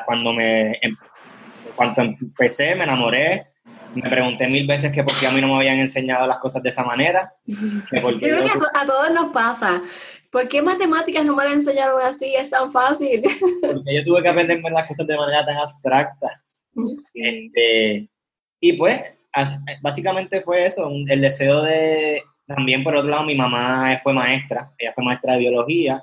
cuando, 0.07 0.33
me, 0.33 0.79
em, 0.81 0.97
cuando 1.75 2.03
empecé 2.03 2.75
me 2.75 2.85
enamoré, 2.85 3.49
me 3.95 4.09
pregunté 4.09 4.49
mil 4.49 4.67
veces 4.67 4.91
que 4.93 5.05
por 5.05 5.17
qué 5.19 5.27
a 5.27 5.31
mí 5.31 5.41
no 5.41 5.49
me 5.49 5.57
habían 5.57 5.79
enseñado 5.79 6.27
las 6.27 6.39
cosas 6.39 6.63
de 6.63 6.71
esa 6.71 6.85
manera. 6.85 7.33
yo 7.47 8.19
creo 8.19 8.45
que 8.45 8.51
a, 8.75 8.87
todos 8.87 9.11
nos 9.13 9.33
pasa. 9.33 9.83
¿Por 10.31 10.49
qué 10.49 10.61
matemáticas 10.63 11.25
no 11.25 11.37
me 11.37 11.45
enseñaron 11.45 12.01
así? 12.03 12.35
Es 12.35 12.51
tan 12.51 12.73
fácil. 12.73 13.23
Porque 13.61 13.95
yo 13.95 14.05
tuve 14.05 14.23
que 14.23 14.29
aprender 14.29 14.61
las 14.73 14.89
cosas 14.89 15.07
de 15.07 15.17
manera 15.17 15.47
tan 15.47 15.59
abstracta. 15.59 16.43
Este, 17.15 18.09
y 18.67 18.73
pues, 18.73 19.13
básicamente 19.83 20.41
fue 20.41 20.65
eso, 20.65 20.89
el 20.89 21.21
deseo 21.21 21.61
de, 21.63 22.23
también 22.47 22.83
por 22.83 22.97
otro 22.97 23.11
lado, 23.11 23.27
mi 23.27 23.37
mamá 23.37 24.01
fue 24.03 24.15
maestra, 24.15 24.73
ella 24.79 24.95
fue 24.95 25.05
maestra 25.05 25.35
de 25.35 25.41
biología 25.41 26.03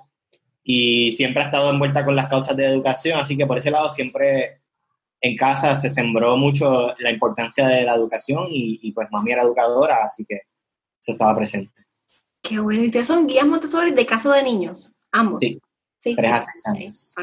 y 0.63 1.12
siempre 1.13 1.41
ha 1.41 1.46
estado 1.48 1.72
envuelta 1.72 2.06
con 2.06 2.15
las 2.15 2.30
causas 2.30 2.56
de 2.56 2.68
educación, 2.68 3.20
así 3.20 3.36
que 3.36 3.48
por 3.48 3.58
ese 3.58 3.72
lado 3.72 3.89
siempre 3.89 4.62
en 5.22 5.36
casa 5.36 5.74
se 5.74 5.89
sembró 5.89 6.38
mucho 6.38 6.94
la 7.00 7.10
importancia 7.10 7.68
de 7.68 7.82
la 7.82 7.96
educación 7.96 8.50
y, 8.51 8.91
pues 8.91 9.10
mami 9.10 9.32
era 9.32 9.41
educadora, 9.41 10.03
así 10.03 10.24
que 10.24 10.36
eso 10.36 11.13
estaba 11.13 11.36
presente. 11.36 11.74
Qué 12.44 12.60
bueno, 12.60 12.84
¿y 12.84 12.88
ustedes 12.88 13.08
son 13.08 13.25
guías 13.25 13.48
Montessori 13.48 13.89
de 13.89 14.06
casa 14.06 14.32
de 14.36 14.44
niños? 14.44 15.00
Ambos. 15.12 15.39
Sí, 15.39 15.60
sí 15.98 16.15
tres 16.15 16.32
a 16.32 16.39
seis 16.39 16.68
años. 16.68 17.15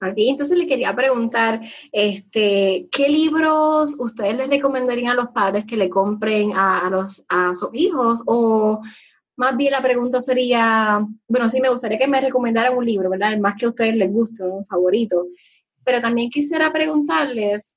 Entonces 0.00 0.56
le 0.56 0.66
quería 0.66 0.94
preguntar, 0.94 1.60
este, 1.92 2.88
¿qué 2.90 3.08
libros 3.08 3.96
ustedes 3.98 4.36
les 4.36 4.48
recomendarían 4.48 5.12
a 5.12 5.14
los 5.14 5.28
padres 5.28 5.66
que 5.66 5.76
le 5.76 5.90
compren 5.90 6.52
a, 6.54 6.88
los, 6.90 7.24
a 7.28 7.54
sus 7.54 7.70
hijos? 7.74 8.22
O 8.26 8.80
más 9.36 9.56
bien 9.56 9.72
la 9.72 9.82
pregunta 9.82 10.20
sería, 10.20 11.06
bueno, 11.28 11.48
sí 11.48 11.60
me 11.60 11.68
gustaría 11.68 11.98
que 11.98 12.08
me 12.08 12.20
recomendaran 12.20 12.76
un 12.76 12.84
libro, 12.84 13.10
¿verdad? 13.10 13.32
El 13.32 13.40
más 13.40 13.56
que 13.56 13.66
a 13.66 13.68
ustedes 13.68 13.94
les 13.94 14.10
guste, 14.10 14.42
un 14.42 14.66
favorito. 14.66 15.26
Pero 15.84 16.00
también 16.00 16.30
quisiera 16.30 16.72
preguntarles, 16.72 17.74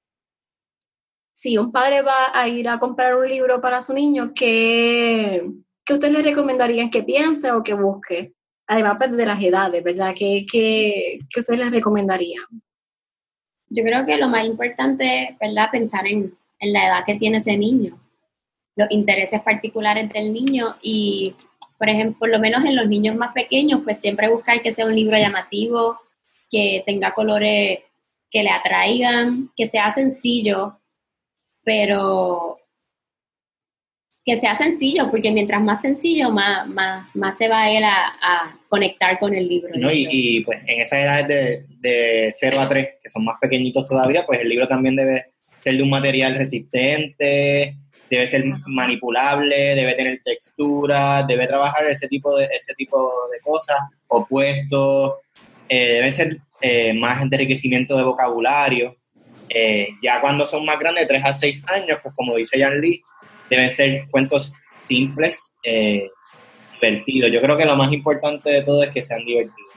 si 1.33 1.57
un 1.57 1.71
padre 1.71 2.03
va 2.03 2.31
a 2.33 2.47
ir 2.47 2.69
a 2.69 2.79
comprar 2.79 3.15
un 3.17 3.27
libro 3.27 3.59
para 3.59 3.81
su 3.81 3.93
niño, 3.93 4.33
¿qué, 4.33 5.49
qué 5.83 5.93
ustedes 5.93 6.13
le 6.13 6.21
recomendarían 6.21 6.89
que 6.89 7.03
piense 7.03 7.51
o 7.51 7.63
que 7.63 7.73
busque? 7.73 8.33
Además 8.67 8.95
pues, 8.97 9.11
de 9.11 9.25
las 9.25 9.41
edades, 9.41 9.83
¿verdad? 9.83 10.13
¿Qué, 10.17 10.45
qué, 10.51 11.19
qué 11.29 11.39
ustedes 11.39 11.59
les 11.59 11.71
recomendarían? 11.71 12.45
Yo 13.69 13.83
creo 13.83 14.05
que 14.05 14.17
lo 14.17 14.29
más 14.29 14.45
importante 14.45 15.23
es, 15.23 15.39
¿verdad?, 15.39 15.69
pensar 15.71 16.05
en, 16.07 16.37
en 16.59 16.73
la 16.73 16.87
edad 16.87 17.03
que 17.05 17.15
tiene 17.15 17.37
ese 17.37 17.57
niño, 17.57 17.99
los 18.75 18.89
intereses 18.91 19.41
particulares 19.41 20.11
del 20.13 20.31
niño 20.31 20.75
y, 20.81 21.35
por 21.77 21.89
ejemplo, 21.89 22.19
por 22.19 22.29
lo 22.29 22.39
menos 22.39 22.63
en 22.65 22.75
los 22.75 22.87
niños 22.87 23.15
más 23.15 23.33
pequeños, 23.33 23.81
pues 23.83 23.99
siempre 23.99 24.29
buscar 24.29 24.61
que 24.61 24.71
sea 24.71 24.85
un 24.85 24.95
libro 24.95 25.17
llamativo, 25.17 25.99
que 26.49 26.83
tenga 26.85 27.13
colores 27.13 27.79
que 28.29 28.43
le 28.43 28.49
atraigan, 28.49 29.51
que 29.55 29.67
sea 29.67 29.91
sencillo, 29.93 30.79
pero 31.63 32.57
que 34.25 34.37
sea 34.37 34.55
sencillo, 34.55 35.09
porque 35.09 35.31
mientras 35.31 35.61
más 35.61 35.81
sencillo, 35.81 36.29
más, 36.29 36.67
más, 36.67 37.13
más 37.13 37.37
se 37.37 37.49
va 37.49 37.63
a 37.63 37.71
él 37.71 37.83
a, 37.83 38.57
conectar 38.69 39.19
con 39.19 39.35
el 39.35 39.47
libro. 39.47 39.69
No, 39.75 39.91
y, 39.91 40.41
pues 40.43 40.59
en 40.65 40.81
esas 40.81 40.99
edades 40.99 41.27
de, 41.27 41.65
de 41.79 42.33
0 42.33 42.59
a 42.59 42.69
3, 42.69 42.87
que 43.03 43.09
son 43.09 43.23
más 43.23 43.35
pequeñitos 43.39 43.85
todavía, 43.85 44.25
pues 44.25 44.39
el 44.39 44.49
libro 44.49 44.67
también 44.67 44.95
debe 44.95 45.25
ser 45.59 45.77
de 45.77 45.83
un 45.83 45.91
material 45.91 46.35
resistente, 46.35 47.77
debe 48.09 48.27
ser 48.27 48.45
manipulable, 48.67 49.75
debe 49.75 49.95
tener 49.95 50.21
textura, 50.23 51.23
debe 51.23 51.47
trabajar 51.47 51.85
ese 51.85 52.07
tipo 52.07 52.35
de, 52.35 52.45
ese 52.45 52.73
tipo 52.73 53.11
de 53.31 53.39
cosas, 53.39 53.79
opuestos, 54.07 55.13
eh, 55.69 55.93
debe 55.93 56.11
ser 56.11 56.37
eh, 56.61 56.93
más 56.93 57.21
enriquecimiento 57.21 57.97
de 57.97 58.03
vocabulario. 58.03 58.95
Eh, 59.49 59.89
ya 60.01 60.19
cuando 60.21 60.45
son 60.45 60.65
más 60.65 60.79
grandes, 60.79 61.03
de 61.03 61.07
3 61.07 61.25
a 61.25 61.33
6 61.33 61.63
años, 61.67 61.97
pues 62.01 62.13
como 62.15 62.35
dice 62.35 62.59
Jan 62.59 62.79
Lee, 62.81 63.01
deben 63.55 63.71
ser 63.71 64.07
cuentos 64.09 64.53
simples, 64.75 65.53
eh, 65.63 66.09
divertidos. 66.81 67.31
Yo 67.31 67.41
creo 67.41 67.57
que 67.57 67.65
lo 67.65 67.75
más 67.75 67.91
importante 67.91 68.49
de 68.49 68.63
todo 68.63 68.83
es 68.83 68.91
que 68.91 69.01
sean 69.01 69.25
divertidos. 69.25 69.71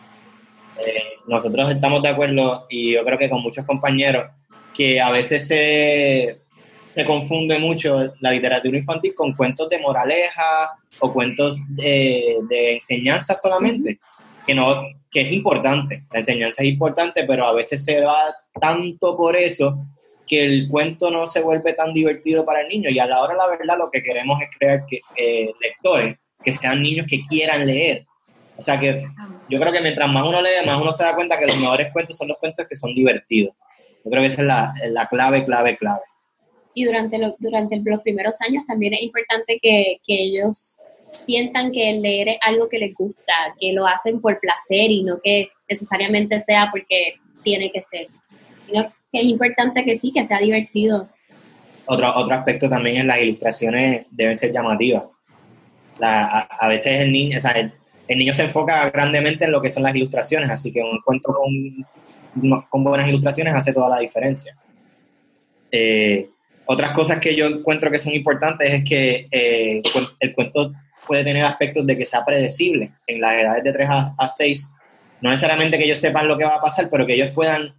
Eh, 0.85 1.03
nosotros 1.27 1.71
estamos 1.71 2.03
de 2.03 2.09
acuerdo, 2.09 2.67
y 2.69 2.93
yo 2.93 3.05
creo 3.05 3.19
que 3.19 3.31
con 3.31 3.43
muchos 3.43 3.65
compañeros, 3.65 4.27
que 4.75 5.01
a 5.01 5.11
veces 5.11 5.47
se, 5.47 6.39
se 6.85 7.05
confunde 7.05 7.59
mucho 7.59 8.13
la 8.21 8.31
literatura 8.31 8.77
infantil 8.77 9.15
con 9.15 9.33
cuentos 9.33 9.69
de 9.71 9.81
moraleja 9.81 10.71
o 11.01 11.13
cuentos 11.13 11.59
de, 11.69 12.37
de 12.49 12.75
enseñanza 12.75 13.35
solamente, 13.35 13.99
que, 14.47 14.55
no, 14.55 14.83
que 15.11 15.23
es 15.23 15.33
importante, 15.33 16.03
la 16.13 16.21
enseñanza 16.21 16.63
es 16.63 16.69
importante, 16.69 17.25
pero 17.25 17.47
a 17.47 17.55
veces 17.55 17.85
se 17.85 18.01
va 18.01 18.35
tanto 18.61 19.17
por 19.17 19.37
eso 19.37 19.79
que 20.27 20.45
el 20.45 20.69
cuento 20.69 21.11
no 21.11 21.27
se 21.27 21.41
vuelve 21.41 21.73
tan 21.73 21.95
divertido 21.95 22.45
para 22.45 22.61
el 22.61 22.69
niño 22.69 22.91
y 22.91 22.99
a 22.99 23.07
la 23.07 23.23
hora 23.23 23.35
la 23.35 23.49
verdad 23.49 23.79
lo 23.79 23.91
que 23.91 24.03
queremos 24.03 24.41
es 24.43 24.49
crear 24.57 24.85
que, 24.87 25.01
eh, 25.17 25.53
lectores 25.61 26.17
que 26.43 26.53
sean 26.53 26.83
niños 26.83 27.07
que 27.09 27.23
quieran 27.23 27.67
leer. 27.67 28.05
O 28.57 28.63
sea 28.63 28.79
que 28.79 29.05
yo 29.49 29.61
creo 29.61 29.73
que 29.73 29.81
mientras 29.81 30.11
más 30.11 30.25
uno 30.27 30.41
lee, 30.41 30.65
más 30.65 30.81
uno 30.81 30.93
se 30.93 31.05
da 31.05 31.15
cuenta 31.15 31.39
que 31.39 31.47
los 31.47 31.59
mejores 31.59 31.93
cuentos 31.93 32.17
son 32.17 32.29
los 32.29 32.39
cuentos 32.39 32.67
que 32.69 32.77
son 32.77 32.95
divertidos. 32.95 33.55
Yo 34.05 34.11
creo 34.11 34.23
que 34.23 34.29
esa 34.29 34.43
es 34.43 34.47
la, 34.47 34.75
la 34.91 35.07
clave, 35.07 35.45
clave, 35.45 35.77
clave. 35.77 36.01
Y 36.75 36.85
durante, 36.85 37.19
durante 37.39 37.81
los 37.85 38.03
primeros 38.03 38.41
años 38.41 38.65
también 38.67 38.95
es 38.95 39.03
importante 39.03 39.59
que, 39.61 39.99
que 40.07 40.15
ellos 40.15 40.77
sientan 41.13 41.73
que 41.73 41.93
leer 41.95 42.29
es 42.29 42.39
algo 42.43 42.69
que 42.69 42.79
les 42.79 42.95
gusta, 42.95 43.33
que 43.59 43.73
lo 43.73 43.87
hacen 43.87 44.21
por 44.21 44.39
placer 44.41 44.91
y 44.91 45.03
no 45.03 45.19
que 45.23 45.49
necesariamente 45.69 46.39
sea 46.41 46.69
porque 46.71 47.15
tiene 47.43 47.71
que 47.71 47.83
ser 47.83 48.09
es 49.19 49.25
importante 49.25 49.85
que 49.85 49.99
sí, 49.99 50.13
que 50.13 50.27
sea 50.27 50.39
divertido. 50.39 51.07
Otro, 51.87 52.13
otro 52.17 52.35
aspecto 52.35 52.69
también 52.69 52.97
es 52.97 53.05
las 53.05 53.21
ilustraciones 53.21 54.07
deben 54.11 54.37
ser 54.37 54.53
llamativas. 54.53 55.05
a, 56.01 56.69
veces 56.69 57.01
el 57.01 57.13
niño, 57.13 57.39
el, 58.09 58.19
niño 58.19 58.35
se 58.35 58.45
enfoca 58.45 58.91
grandemente 58.91 59.45
en 59.45 59.53
lo 59.53 59.63
que 59.63 59.71
son 59.71 59.83
las 59.83 59.95
ilustraciones, 59.95 60.51
así 60.51 60.73
que 60.73 60.81
un 60.81 61.01
cuento 61.01 61.33
con, 61.33 62.63
con 62.69 62.85
buenas 62.85 63.09
ilustraciones 63.09 63.55
hace 63.55 63.73
toda 63.73 63.89
la 63.89 63.99
diferencia. 63.99 64.57
Eh, 65.71 66.31
Otras 66.67 66.91
cosas 66.93 67.21
que 67.21 67.37
yo 67.37 67.47
encuentro 67.47 67.91
que 67.91 67.99
son 67.99 68.15
importantes 68.15 68.73
es 68.73 68.85
que 68.85 69.29
eh, 69.31 69.83
el 70.21 70.35
cuento 70.35 70.73
puede 71.07 71.23
tener 71.23 71.45
aspectos 71.45 71.87
de 71.87 71.97
que 71.97 72.05
sea 72.05 72.25
predecible 72.25 72.91
en 73.07 73.21
las 73.21 73.35
edades 73.35 73.63
de 73.63 73.73
3 73.73 73.89
a, 74.19 74.29
6. 74.29 74.73
No 75.21 75.31
necesariamente 75.31 75.79
que 75.79 75.85
ellos 75.85 76.01
sepan 76.01 76.27
lo 76.27 76.37
que 76.37 76.45
va 76.45 76.57
a 76.57 76.61
pasar, 76.61 76.89
pero 76.91 77.07
que 77.07 77.15
ellos 77.15 77.31
puedan 77.35 77.75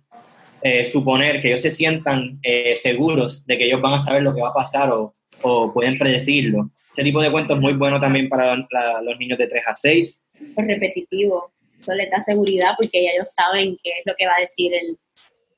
eh, 0.62 0.86
suponer, 0.86 1.42
que 1.42 1.50
ellos 1.50 1.62
se 1.62 1.72
sientan 1.72 2.40
eh, 2.42 2.76
seguros 2.76 3.46
de 3.46 3.58
que 3.58 3.66
ellos 3.66 3.82
van 3.82 3.94
a 3.94 4.00
saber 4.00 4.24
lo 4.24 4.34
que 4.34 4.42
va 4.42 4.50
a 4.50 4.54
pasar 4.54 4.92
o, 4.92 5.14
o 5.42 5.74
pueden 5.74 5.98
predecirlo. 5.98 6.70
Ese 6.94 7.04
tipo 7.04 7.22
de 7.22 7.32
cuentos 7.32 7.58
es 7.58 7.62
muy 7.62 7.74
bueno 7.74 8.00
también 8.00 8.28
para 8.28 8.56
los 8.56 9.20
niños 9.20 9.38
de 9.38 9.48
3 9.48 9.64
a 9.68 9.74
6. 9.74 10.24
Es 10.58 10.68
repetitivo, 10.68 11.52
eso 11.80 11.94
les 11.94 12.10
da 12.10 12.20
seguridad 12.22 12.72
porque 12.76 13.04
ya 13.04 13.12
ellos 13.12 13.30
saben 13.36 13.78
qué 13.84 13.92
es 13.92 14.02
lo 14.06 14.16
que 14.18 14.26
va 14.26 14.34
a 14.36 14.42
decir 14.42 14.74
el, 14.74 14.98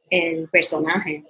el 0.10 0.50
personaje. 0.50 1.24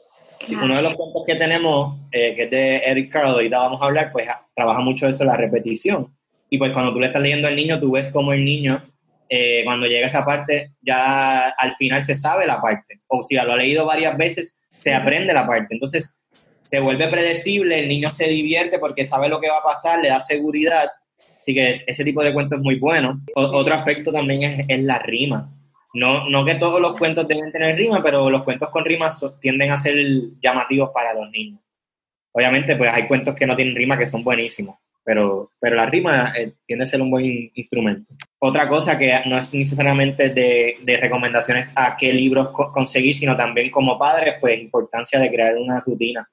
Uno 0.49 0.75
de 0.75 0.81
los 0.81 0.93
cuentos 0.93 1.23
que 1.25 1.35
tenemos, 1.35 1.97
eh, 2.11 2.33
que 2.35 2.43
es 2.43 2.51
de 2.51 2.77
Eric 2.77 3.11
Carle, 3.11 3.31
ahorita 3.31 3.59
vamos 3.59 3.81
a 3.81 3.85
hablar, 3.85 4.11
pues 4.11 4.27
trabaja 4.55 4.79
mucho 4.79 5.07
eso, 5.07 5.23
la 5.25 5.37
repetición. 5.37 6.15
Y 6.49 6.57
pues 6.57 6.71
cuando 6.71 6.93
tú 6.93 6.99
le 6.99 7.07
estás 7.07 7.21
leyendo 7.21 7.47
al 7.47 7.55
niño, 7.55 7.79
tú 7.79 7.91
ves 7.91 8.11
como 8.11 8.33
el 8.33 8.43
niño, 8.43 8.81
eh, 9.29 9.61
cuando 9.63 9.85
llega 9.85 10.07
esa 10.07 10.25
parte, 10.25 10.73
ya 10.81 11.49
al 11.49 11.75
final 11.75 12.03
se 12.03 12.15
sabe 12.15 12.47
la 12.47 12.59
parte. 12.59 13.01
O 13.07 13.21
si 13.21 13.35
lo 13.35 13.41
ha 13.53 13.57
leído 13.57 13.85
varias 13.85 14.17
veces, 14.17 14.55
se 14.79 14.93
aprende 14.93 15.33
la 15.33 15.45
parte. 15.45 15.75
Entonces, 15.75 16.17
se 16.63 16.79
vuelve 16.79 17.07
predecible, 17.07 17.79
el 17.79 17.87
niño 17.87 18.09
se 18.11 18.27
divierte 18.27 18.79
porque 18.79 19.05
sabe 19.05 19.29
lo 19.29 19.39
que 19.39 19.49
va 19.49 19.57
a 19.57 19.63
pasar, 19.63 19.99
le 19.99 20.09
da 20.09 20.19
seguridad. 20.19 20.89
Así 21.41 21.53
que 21.53 21.69
ese 21.69 22.03
tipo 22.03 22.23
de 22.23 22.33
cuentos 22.33 22.57
es 22.57 22.63
muy 22.63 22.79
bueno. 22.79 23.21
otro 23.35 23.73
aspecto 23.73 24.11
también 24.11 24.43
es, 24.43 24.65
es 24.67 24.83
la 24.83 24.99
rima. 24.99 25.51
No, 25.93 26.29
no 26.29 26.45
que 26.45 26.55
todos 26.55 26.79
los 26.79 26.97
cuentos 26.97 27.27
deben 27.27 27.51
tener 27.51 27.75
rima, 27.75 28.03
pero 28.03 28.29
los 28.29 28.43
cuentos 28.43 28.69
con 28.69 28.85
rimas 28.85 29.25
tienden 29.39 29.71
a 29.71 29.77
ser 29.77 29.95
llamativos 30.41 30.91
para 30.93 31.13
los 31.13 31.29
niños. 31.31 31.61
Obviamente, 32.31 32.75
pues 32.75 32.91
hay 32.91 33.07
cuentos 33.07 33.35
que 33.35 33.47
no 33.47 33.55
tienen 33.55 33.75
rima 33.75 33.97
que 33.97 34.05
son 34.05 34.23
buenísimos, 34.23 34.77
pero, 35.09 35.51
pero 35.59 35.75
la 35.75 35.87
rima 35.87 36.33
eh, 36.37 36.53
tiende 36.67 36.83
a 36.83 36.87
ser 36.87 37.01
un 37.01 37.09
buen 37.09 37.51
instrumento. 37.55 38.13
Otra 38.37 38.69
cosa 38.69 38.95
que 38.95 39.19
no 39.25 39.37
es 39.37 39.53
necesariamente 39.55 40.29
de, 40.29 40.77
de 40.83 40.97
recomendaciones 40.97 41.71
a 41.75 41.97
qué 41.97 42.13
libros 42.13 42.49
conseguir, 42.49 43.15
sino 43.15 43.35
también 43.35 43.71
como 43.71 43.97
padres, 43.97 44.35
pues 44.39 44.59
importancia 44.59 45.19
de 45.19 45.31
crear 45.31 45.55
una 45.57 45.79
rutina 45.79 46.29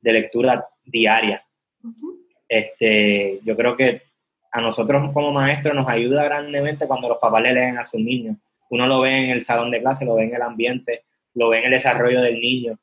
de 0.00 0.12
lectura 0.12 0.64
diaria. 0.84 1.44
este, 2.48 3.40
yo 3.44 3.56
creo 3.56 3.76
que 3.76 4.02
a 4.52 4.60
nosotros 4.60 5.10
como 5.12 5.32
maestros 5.32 5.74
nos 5.74 5.88
ayuda 5.88 6.22
grandemente 6.24 6.86
cuando 6.86 7.08
los 7.08 7.18
papás 7.18 7.42
le 7.42 7.52
leen 7.52 7.78
a 7.78 7.84
sus 7.84 8.00
niños 8.00 8.36
uno 8.70 8.86
lo 8.86 9.00
ve 9.00 9.24
en 9.24 9.30
el 9.30 9.42
salón 9.42 9.70
de 9.70 9.80
clase, 9.80 10.04
lo 10.04 10.14
ve 10.14 10.24
en 10.24 10.34
el 10.34 10.42
ambiente, 10.42 11.04
lo 11.34 11.50
ve 11.50 11.58
en 11.58 11.64
el 11.64 11.72
desarrollo 11.72 12.22
del 12.22 12.40
niño. 12.40 12.78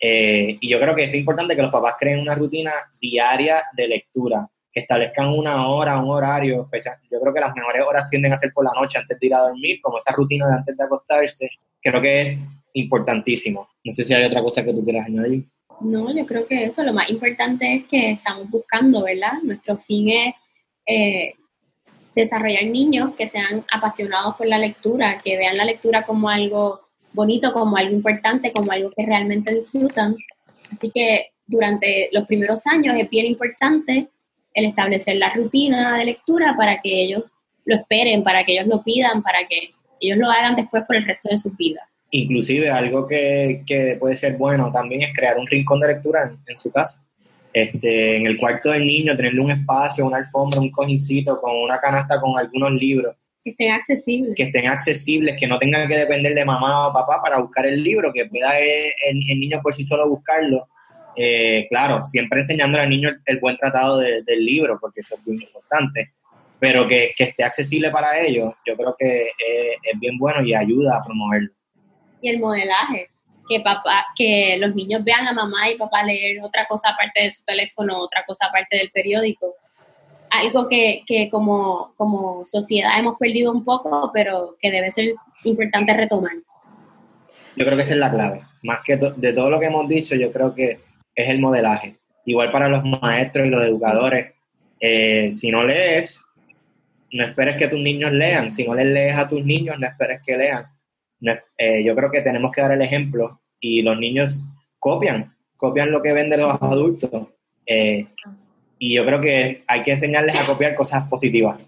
Eh, 0.00 0.56
y 0.60 0.68
yo 0.68 0.80
creo 0.80 0.94
que 0.94 1.04
es 1.04 1.14
importante 1.14 1.56
que 1.56 1.62
los 1.62 1.72
papás 1.72 1.96
creen 1.98 2.20
una 2.20 2.34
rutina 2.34 2.72
diaria 3.00 3.64
de 3.72 3.88
lectura, 3.88 4.48
que 4.74 4.80
establezcan 4.80 5.28
una 5.28 5.68
hora, 5.68 5.98
un 5.98 6.10
horario 6.10 6.62
especial. 6.62 6.96
Yo 7.08 7.20
creo 7.20 7.32
que 7.32 7.40
las 7.40 7.54
mejores 7.54 7.86
horas 7.86 8.10
tienden 8.10 8.32
a 8.32 8.36
ser 8.36 8.52
por 8.52 8.64
la 8.64 8.72
noche 8.74 8.98
antes 8.98 9.18
de 9.20 9.26
ir 9.26 9.34
a 9.34 9.42
dormir, 9.42 9.78
como 9.80 9.98
esa 9.98 10.12
rutina 10.12 10.48
de 10.48 10.54
antes 10.54 10.76
de 10.76 10.84
acostarse. 10.84 11.48
Creo 11.80 12.02
que 12.02 12.20
es 12.22 12.38
importantísimo. 12.72 13.68
No 13.84 13.92
sé 13.92 14.02
si 14.04 14.12
hay 14.12 14.24
otra 14.24 14.42
cosa 14.42 14.64
que 14.64 14.72
tú 14.72 14.82
quieras 14.82 15.06
añadir. 15.06 15.46
No, 15.80 16.12
yo 16.12 16.26
creo 16.26 16.44
que 16.44 16.64
eso, 16.64 16.82
lo 16.82 16.92
más 16.92 17.08
importante 17.08 17.72
es 17.72 17.84
que 17.84 18.10
estamos 18.12 18.50
buscando, 18.50 19.04
¿verdad? 19.04 19.34
Nuestro 19.44 19.76
fin 19.76 20.08
es 20.08 20.34
eh, 20.86 21.34
desarrollar 22.14 22.64
niños 22.64 23.14
que 23.14 23.28
sean 23.28 23.64
apasionados 23.70 24.34
por 24.34 24.48
la 24.48 24.58
lectura, 24.58 25.20
que 25.22 25.36
vean 25.36 25.56
la 25.56 25.64
lectura 25.64 26.02
como 26.02 26.28
algo 26.28 26.80
bonito, 27.12 27.52
como 27.52 27.76
algo 27.76 27.94
importante, 27.94 28.52
como 28.52 28.72
algo 28.72 28.90
que 28.96 29.06
realmente 29.06 29.54
disfrutan. 29.54 30.16
Así 30.72 30.90
que 30.90 31.30
durante 31.46 32.08
los 32.12 32.24
primeros 32.26 32.66
años 32.66 32.96
es 32.98 33.08
bien 33.08 33.26
importante 33.26 34.08
el 34.54 34.66
establecer 34.66 35.16
la 35.16 35.32
rutina 35.34 35.98
de 35.98 36.06
lectura 36.06 36.54
para 36.56 36.80
que 36.80 37.02
ellos 37.02 37.24
lo 37.64 37.74
esperen, 37.74 38.22
para 38.22 38.44
que 38.44 38.52
ellos 38.52 38.66
lo 38.66 38.82
pidan, 38.82 39.22
para 39.22 39.46
que 39.48 39.74
ellos 40.00 40.18
lo 40.18 40.30
hagan 40.30 40.54
después 40.54 40.84
por 40.86 40.96
el 40.96 41.06
resto 41.06 41.28
de 41.28 41.36
sus 41.36 41.56
vidas. 41.56 41.84
Inclusive 42.10 42.70
algo 42.70 43.06
que, 43.06 43.96
puede 43.98 44.14
ser 44.14 44.36
bueno 44.36 44.70
también 44.72 45.02
es 45.02 45.12
crear 45.14 45.36
un 45.36 45.46
rincón 45.46 45.80
de 45.80 45.88
lectura 45.88 46.32
en 46.46 46.56
su 46.56 46.70
casa 46.70 47.04
este, 47.54 48.16
en 48.16 48.26
el 48.26 48.36
cuarto 48.36 48.72
del 48.72 48.84
niño, 48.84 49.16
tenerle 49.16 49.40
un 49.40 49.52
espacio, 49.52 50.04
una 50.04 50.16
alfombra, 50.16 50.60
un 50.60 50.72
cojincito 50.72 51.40
con 51.40 51.56
una 51.56 51.78
canasta 51.78 52.20
con 52.20 52.36
algunos 52.36 52.72
libros. 52.72 53.14
Que 53.44 53.50
estén 53.50 53.70
accesibles. 53.70 54.34
Que 54.34 54.42
estén 54.42 54.66
accesibles, 54.66 55.36
que 55.38 55.46
no 55.46 55.58
tengan 55.58 55.88
que 55.88 55.96
depender 55.96 56.34
de 56.34 56.44
mamá 56.44 56.88
o 56.88 56.92
papá 56.92 57.22
para 57.22 57.38
buscar 57.38 57.66
el 57.66 57.82
libro, 57.82 58.12
que 58.12 58.26
pueda 58.26 58.58
el, 58.58 59.18
niño 59.20 59.60
por 59.62 59.72
sí 59.72 59.84
solo 59.84 60.08
buscarlo. 60.08 60.66
Eh, 61.16 61.66
claro, 61.70 62.04
siempre 62.04 62.40
enseñando 62.40 62.78
al 62.78 62.88
niño 62.88 63.10
el, 63.24 63.38
buen 63.38 63.56
tratado 63.56 63.98
del 63.98 64.44
libro, 64.44 64.78
porque 64.80 65.00
eso 65.00 65.14
es 65.14 65.26
muy 65.26 65.36
importante, 65.36 66.12
pero 66.58 66.86
que, 66.86 67.12
que 67.16 67.24
esté 67.24 67.44
accesible 67.44 67.90
para 67.90 68.20
ellos, 68.20 68.54
yo 68.66 68.76
creo 68.76 68.96
que 68.98 69.22
es, 69.22 69.76
es 69.82 70.00
bien 70.00 70.18
bueno 70.18 70.44
y 70.44 70.54
ayuda 70.54 70.96
a 70.96 71.04
promoverlo. 71.04 71.50
Y 72.20 72.30
el 72.30 72.40
modelaje, 72.40 73.10
que 73.48 73.60
papá, 73.60 74.06
que 74.16 74.56
los 74.58 74.74
niños 74.74 75.04
vean 75.04 75.28
a 75.28 75.32
mamá 75.32 75.70
y 75.70 75.76
papá 75.76 76.02
leer 76.02 76.42
otra 76.42 76.66
cosa 76.66 76.90
aparte 76.90 77.22
de 77.22 77.30
su 77.30 77.44
teléfono, 77.44 78.00
otra 78.00 78.24
cosa 78.26 78.46
aparte 78.46 78.76
del 78.78 78.90
periódico. 78.90 79.54
Algo 80.30 80.68
que, 80.68 81.02
que 81.06 81.28
como, 81.30 81.92
como 81.96 82.44
sociedad 82.44 82.98
hemos 82.98 83.18
perdido 83.18 83.52
un 83.52 83.62
poco, 83.62 84.10
pero 84.12 84.56
que 84.58 84.70
debe 84.70 84.90
ser 84.90 85.14
importante 85.44 85.94
retomar. 85.94 86.32
Yo 87.56 87.64
creo 87.64 87.76
que 87.76 87.82
esa 87.82 87.92
es 87.92 88.00
la 88.00 88.10
clave. 88.10 88.42
Más 88.62 88.80
que 88.84 88.96
de 88.96 89.32
todo 89.32 89.50
lo 89.50 89.60
que 89.60 89.66
hemos 89.66 89.88
dicho, 89.88 90.16
yo 90.16 90.32
creo 90.32 90.54
que 90.54 90.80
es 91.14 91.28
el 91.28 91.40
modelaje. 91.40 91.96
Igual 92.26 92.50
para 92.50 92.68
los 92.68 92.84
maestros 92.84 93.46
y 93.46 93.50
los 93.50 93.64
educadores, 93.64 94.32
eh, 94.80 95.30
si 95.30 95.50
no 95.50 95.64
lees, 95.64 96.24
no 97.12 97.24
esperes 97.24 97.56
que 97.56 97.68
tus 97.68 97.80
niños 97.80 98.12
lean. 98.12 98.50
Si 98.50 98.66
no 98.66 98.74
les 98.74 98.86
lees 98.86 99.16
a 99.16 99.28
tus 99.28 99.44
niños, 99.44 99.78
no 99.78 99.86
esperes 99.86 100.20
que 100.24 100.36
lean 100.36 100.66
eh, 101.56 101.84
yo 101.84 101.94
creo 101.94 102.10
que 102.10 102.20
tenemos 102.20 102.50
que 102.52 102.60
dar 102.60 102.72
el 102.72 102.82
ejemplo 102.82 103.40
y 103.60 103.82
los 103.82 103.98
niños 103.98 104.44
copian, 104.78 105.34
copian 105.56 105.90
lo 105.90 106.02
que 106.02 106.12
ven 106.12 106.30
de 106.30 106.38
los 106.38 106.60
adultos. 106.60 107.28
Eh, 107.66 108.06
y 108.78 108.94
yo 108.94 109.06
creo 109.06 109.20
que 109.20 109.62
hay 109.66 109.82
que 109.82 109.92
enseñarles 109.92 110.38
a 110.38 110.46
copiar 110.46 110.74
cosas 110.74 111.08
positivas. 111.08 111.64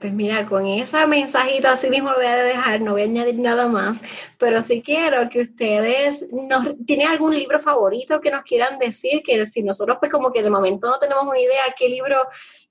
Pues 0.00 0.12
mira, 0.12 0.44
con 0.44 0.66
ese 0.66 1.06
mensajito 1.06 1.68
así 1.68 1.88
mismo 1.88 2.10
voy 2.14 2.26
a 2.26 2.36
dejar, 2.36 2.82
no 2.82 2.92
voy 2.92 3.02
a 3.02 3.04
añadir 3.04 3.38
nada 3.38 3.66
más, 3.66 4.02
pero 4.38 4.60
sí 4.60 4.82
quiero 4.82 5.28
que 5.30 5.42
ustedes 5.42 6.26
nos 6.32 6.76
tienen 6.84 7.08
algún 7.08 7.34
libro 7.34 7.58
favorito 7.60 8.20
que 8.20 8.30
nos 8.30 8.42
quieran 8.42 8.78
decir, 8.78 9.22
que 9.24 9.46
si 9.46 9.62
nosotros 9.62 9.96
pues 9.98 10.12
como 10.12 10.32
que 10.32 10.42
de 10.42 10.50
momento 10.50 10.88
no 10.88 10.98
tenemos 10.98 11.24
una 11.24 11.40
idea 11.40 11.62
qué 11.78 11.88
libro 11.88 12.16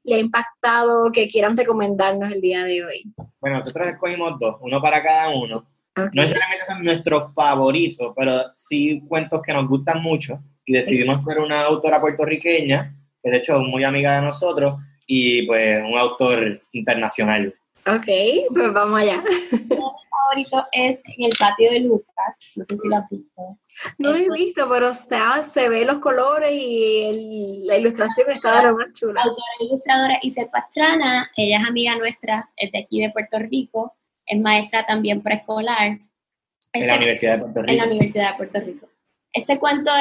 le 0.04 0.16
ha 0.16 0.20
impactado, 0.20 1.12
que 1.12 1.28
quieran 1.28 1.58
recomendarnos 1.58 2.32
el 2.32 2.42
día 2.42 2.64
de 2.64 2.86
hoy. 2.86 3.12
Bueno, 3.40 3.58
nosotros 3.58 3.88
escogimos 3.88 4.40
dos, 4.40 4.58
uno 4.62 4.80
para 4.80 5.02
cada 5.02 5.30
uno. 5.30 5.68
No 5.96 6.10
necesariamente 6.14 6.66
son 6.66 6.84
nuestros 6.84 7.34
favoritos, 7.34 8.14
pero 8.16 8.52
sí 8.54 9.02
cuentos 9.08 9.42
que 9.42 9.54
nos 9.54 9.68
gustan 9.68 10.04
mucho 10.04 10.40
y 10.64 10.74
decidimos 10.74 11.24
ver 11.26 11.40
una 11.40 11.64
autora 11.64 12.00
puertorriqueña, 12.00 12.96
que 13.24 13.32
de 13.32 13.38
hecho 13.38 13.56
es 13.56 13.68
muy 13.68 13.84
amiga 13.84 14.16
de 14.16 14.22
nosotros, 14.22 14.76
y 15.06 15.46
pues 15.46 15.82
un 15.84 15.98
autor 15.98 16.62
internacional. 16.72 17.54
Ok, 17.88 18.08
pues 18.54 18.74
vamos 18.74 19.00
allá. 19.00 19.24
Mi 19.52 19.68
favorito 19.68 20.66
es 20.72 21.00
En 21.18 21.26
el 21.26 21.32
patio 21.40 21.70
de 21.72 21.80
Lucas, 21.82 22.36
no 22.56 22.64
sé 22.64 22.78
si 22.78 22.88
lo 22.88 22.96
has 22.98 23.08
visto. 23.10 23.60
No 23.98 24.12
lo 24.12 24.18
he 24.18 24.30
visto, 24.30 24.68
pero 24.70 24.90
está, 24.90 25.44
se 25.44 25.70
ve 25.70 25.86
los 25.86 26.00
colores 26.00 26.52
y 26.52 27.64
la 27.66 27.78
ilustración 27.78 28.32
está 28.32 28.62
de 28.62 28.70
lo 28.70 28.78
más 28.78 28.94
chula. 28.94 29.22
Autora 29.22 29.46
ilustradora 29.60 30.18
Isel 30.22 30.50
Pastrana, 30.50 31.30
ella 31.36 31.60
es 31.60 31.66
amiga 31.68 31.96
nuestra, 31.96 32.50
es 32.56 32.72
de 32.72 32.80
aquí 32.80 33.02
de 33.02 33.12
Puerto 33.12 33.38
Rico, 33.38 33.96
es 34.26 34.40
maestra 34.40 34.86
también 34.86 35.22
preescolar. 35.22 35.88
en 35.88 36.88
la 36.88 36.94
este 36.94 36.96
Universidad 36.96 37.34
de 37.34 37.40
Puerto 37.40 37.62
Rico. 37.62 37.72
En 37.72 37.78
la 37.78 37.86
Universidad 37.86 38.32
de 38.32 38.38
Puerto 38.38 38.60
Rico. 38.62 38.90
Este 39.34 39.60
cuento 39.60 39.92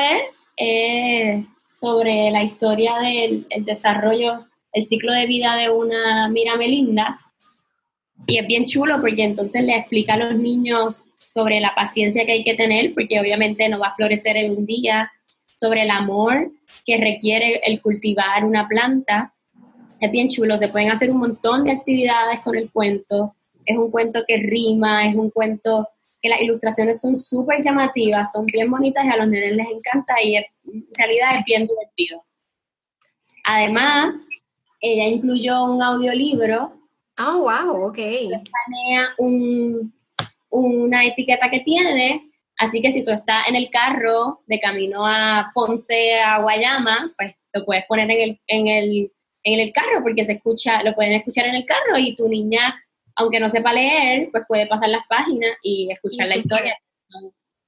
es 0.56 1.44
sobre 1.66 2.30
la 2.30 2.42
historia 2.44 2.98
del 3.00 3.46
desarrollo, 3.64 4.46
el 4.74 4.84
ciclo 4.84 5.12
de 5.12 5.26
vida 5.26 5.56
de 5.56 5.70
una 5.70 6.28
Mira 6.28 6.56
Melinda, 6.56 7.18
y 8.26 8.38
es 8.38 8.46
bien 8.46 8.64
chulo 8.64 9.00
porque 9.00 9.22
entonces 9.22 9.62
le 9.62 9.76
explica 9.76 10.14
a 10.14 10.18
los 10.18 10.38
niños 10.38 11.04
sobre 11.16 11.60
la 11.60 11.74
paciencia 11.74 12.24
que 12.24 12.32
hay 12.32 12.44
que 12.44 12.54
tener, 12.54 12.94
porque 12.94 13.20
obviamente 13.20 13.68
no 13.68 13.78
va 13.78 13.88
a 13.88 13.94
florecer 13.94 14.36
en 14.36 14.56
un 14.56 14.66
día, 14.66 15.10
sobre 15.56 15.82
el 15.82 15.90
amor 15.90 16.50
que 16.84 16.98
requiere 16.98 17.60
el 17.64 17.80
cultivar 17.80 18.44
una 18.44 18.66
planta. 18.68 19.32
Es 20.00 20.10
bien 20.10 20.28
chulo, 20.28 20.56
se 20.56 20.68
pueden 20.68 20.90
hacer 20.90 21.10
un 21.10 21.18
montón 21.18 21.64
de 21.64 21.72
actividades 21.72 22.40
con 22.40 22.56
el 22.56 22.70
cuento. 22.70 23.34
Es 23.64 23.78
un 23.78 23.90
cuento 23.90 24.24
que 24.26 24.36
rima, 24.38 25.06
es 25.06 25.14
un 25.14 25.30
cuento 25.30 25.88
que 26.20 26.28
las 26.28 26.40
ilustraciones 26.40 27.00
son 27.00 27.18
súper 27.18 27.62
llamativas, 27.62 28.32
son 28.32 28.46
bien 28.46 28.70
bonitas 28.70 29.04
y 29.04 29.08
a 29.08 29.16
los 29.16 29.28
nenes 29.28 29.56
les 29.56 29.68
encanta 29.68 30.14
y 30.22 30.36
en 30.36 30.44
realidad 30.96 31.36
es 31.38 31.44
bien 31.44 31.66
divertido. 31.66 32.24
Además, 33.44 34.14
ella 34.92 35.04
incluyó 35.04 35.64
un 35.64 35.82
audiolibro 35.82 36.72
Oh, 37.16 37.42
wow, 37.42 37.86
ok. 37.90 37.98
un, 39.18 39.94
una 40.50 41.04
etiqueta 41.04 41.48
que 41.48 41.60
tiene 41.60 42.22
Así 42.58 42.80
que 42.80 42.90
si 42.90 43.02
tú 43.02 43.10
estás 43.10 43.48
en 43.48 43.56
el 43.56 43.68
carro 43.68 44.42
de 44.46 44.60
camino 44.60 45.06
a 45.06 45.50
Ponce, 45.54 46.20
a 46.20 46.40
Guayama, 46.40 47.12
pues 47.18 47.34
lo 47.52 47.64
puedes 47.64 47.84
poner 47.86 48.10
en 48.10 48.20
el, 48.20 48.40
en 48.46 48.66
el, 48.68 49.12
en 49.42 49.60
el 49.60 49.72
carro 49.72 50.02
porque 50.02 50.24
se 50.24 50.34
escucha, 50.34 50.82
lo 50.82 50.94
pueden 50.94 51.14
escuchar 51.14 51.46
en 51.46 51.56
el 51.56 51.64
carro 51.64 51.98
y 51.98 52.14
tu 52.14 52.28
niña, 52.28 52.80
aunque 53.16 53.40
no 53.40 53.48
sepa 53.48 53.72
leer, 53.72 54.28
pues 54.30 54.44
puede 54.46 54.66
pasar 54.66 54.88
las 54.88 55.06
páginas 55.08 55.50
y 55.62 55.88
escuchar 55.90 56.28
la 56.28 56.36
historia. 56.36 56.78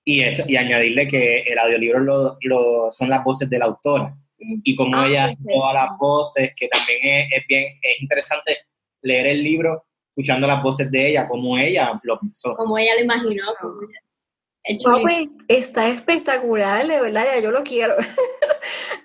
Y, 0.05 0.21
eso, 0.21 0.45
y 0.47 0.57
añadirle 0.57 1.09
que 1.09 1.41
el 1.41 1.59
audiolibro 1.59 1.99
lo, 1.99 2.39
lo, 2.43 2.91
son 2.93 3.09
las 3.09 3.25
voces 3.25 3.51
de 3.51 3.59
la 3.59 3.65
autora 3.65 4.17
y 4.39 4.75
como 4.77 4.97
Ah, 4.97 5.07
ella 5.09 5.25
hace 5.27 5.37
todas 5.51 5.75
las 5.75 5.99
voces, 5.99 6.53
que 6.57 6.69
también 6.69 6.99
es, 7.03 7.29
es 7.41 7.47
bien, 7.49 7.65
es 7.83 8.03
interesante 8.03 8.59
leer 9.03 9.27
el 9.29 9.43
libro 9.43 9.85
escuchando 10.11 10.47
las 10.47 10.63
voces 10.63 10.91
de 10.91 11.09
ella, 11.11 11.29
como 11.29 11.57
ella 11.59 11.99
lo 12.03 12.19
pensó. 12.19 12.55
Como 12.57 12.79
ella 12.79 12.95
lo 12.97 13.03
imaginó. 13.05 13.45
como 13.61 13.83
ella- 13.83 14.01
No, 14.85 14.99
chulísimo. 14.99 15.03
pues, 15.03 15.29
está 15.49 15.89
espectacular, 15.89 16.87
de 16.87 17.01
verdad, 17.01 17.25
ya 17.35 17.41
yo 17.41 17.51
lo 17.51 17.63
quiero. 17.63 17.95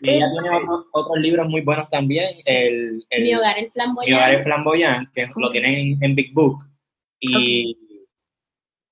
Y 0.01 0.09
ella 0.09 0.25
tiene 0.31 0.49
otros, 0.57 0.85
otros 0.91 1.17
libros 1.19 1.47
muy 1.47 1.61
buenos 1.61 1.89
también, 1.89 2.35
el, 2.45 3.05
el 3.09 3.23
Mi 3.23 3.35
hogar 3.35 3.57
el 3.59 3.65
Mi 3.65 3.69
flamboyante. 3.71 4.15
hogar 4.15 4.33
es 4.35 4.43
flamboyant, 4.43 5.11
que 5.13 5.27
lo 5.35 5.51
tienen 5.51 5.73
en, 5.95 6.03
en 6.03 6.15
Big 6.15 6.33
Book, 6.33 6.63
y, 7.19 7.77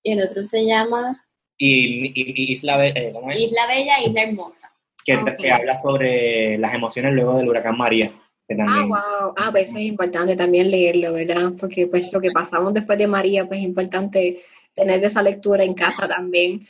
Y 0.04 0.12
el 0.14 0.24
otro 0.24 0.46
se 0.46 0.64
llama 0.66 1.26
y, 1.58 2.08
y- 2.08 2.12
y 2.16 2.52
Isla, 2.54 2.78
Be- 2.78 2.94
eh, 2.96 3.12
¿cómo 3.14 3.32
es? 3.32 3.40
Isla 3.40 3.66
Bella, 3.68 4.02
Isla 4.02 4.22
Hermosa. 4.24 4.72
Que, 5.06 5.52
habla 5.52 5.76
sobre 5.76 6.58
las 6.58 6.74
emociones 6.74 7.14
luego 7.14 7.38
del 7.38 7.50
huracán 7.50 7.78
María, 7.78 8.12
que 8.48 8.58
Ah, 8.60 8.86
wow. 8.86 9.34
Ah, 9.38 9.50
pues 9.52 9.68
eso 9.68 9.78
es 9.78 9.84
importante 9.84 10.36
también 10.36 10.72
leerlo, 10.72 11.14
¿verdad? 11.14 11.52
Porque 11.60 11.88
pues 11.88 12.12
lo 12.12 12.20
que 12.20 12.32
pasamos 12.32 12.74
después 12.74 12.98
de 12.98 13.08
María, 13.08 13.48
pues 13.48 13.60
es 13.60 13.66
importante 13.66 14.44
tener 14.76 15.04
esa 15.04 15.22
lectura 15.22 15.64
en 15.64 15.74
casa 15.74 16.08
también. 16.08 16.68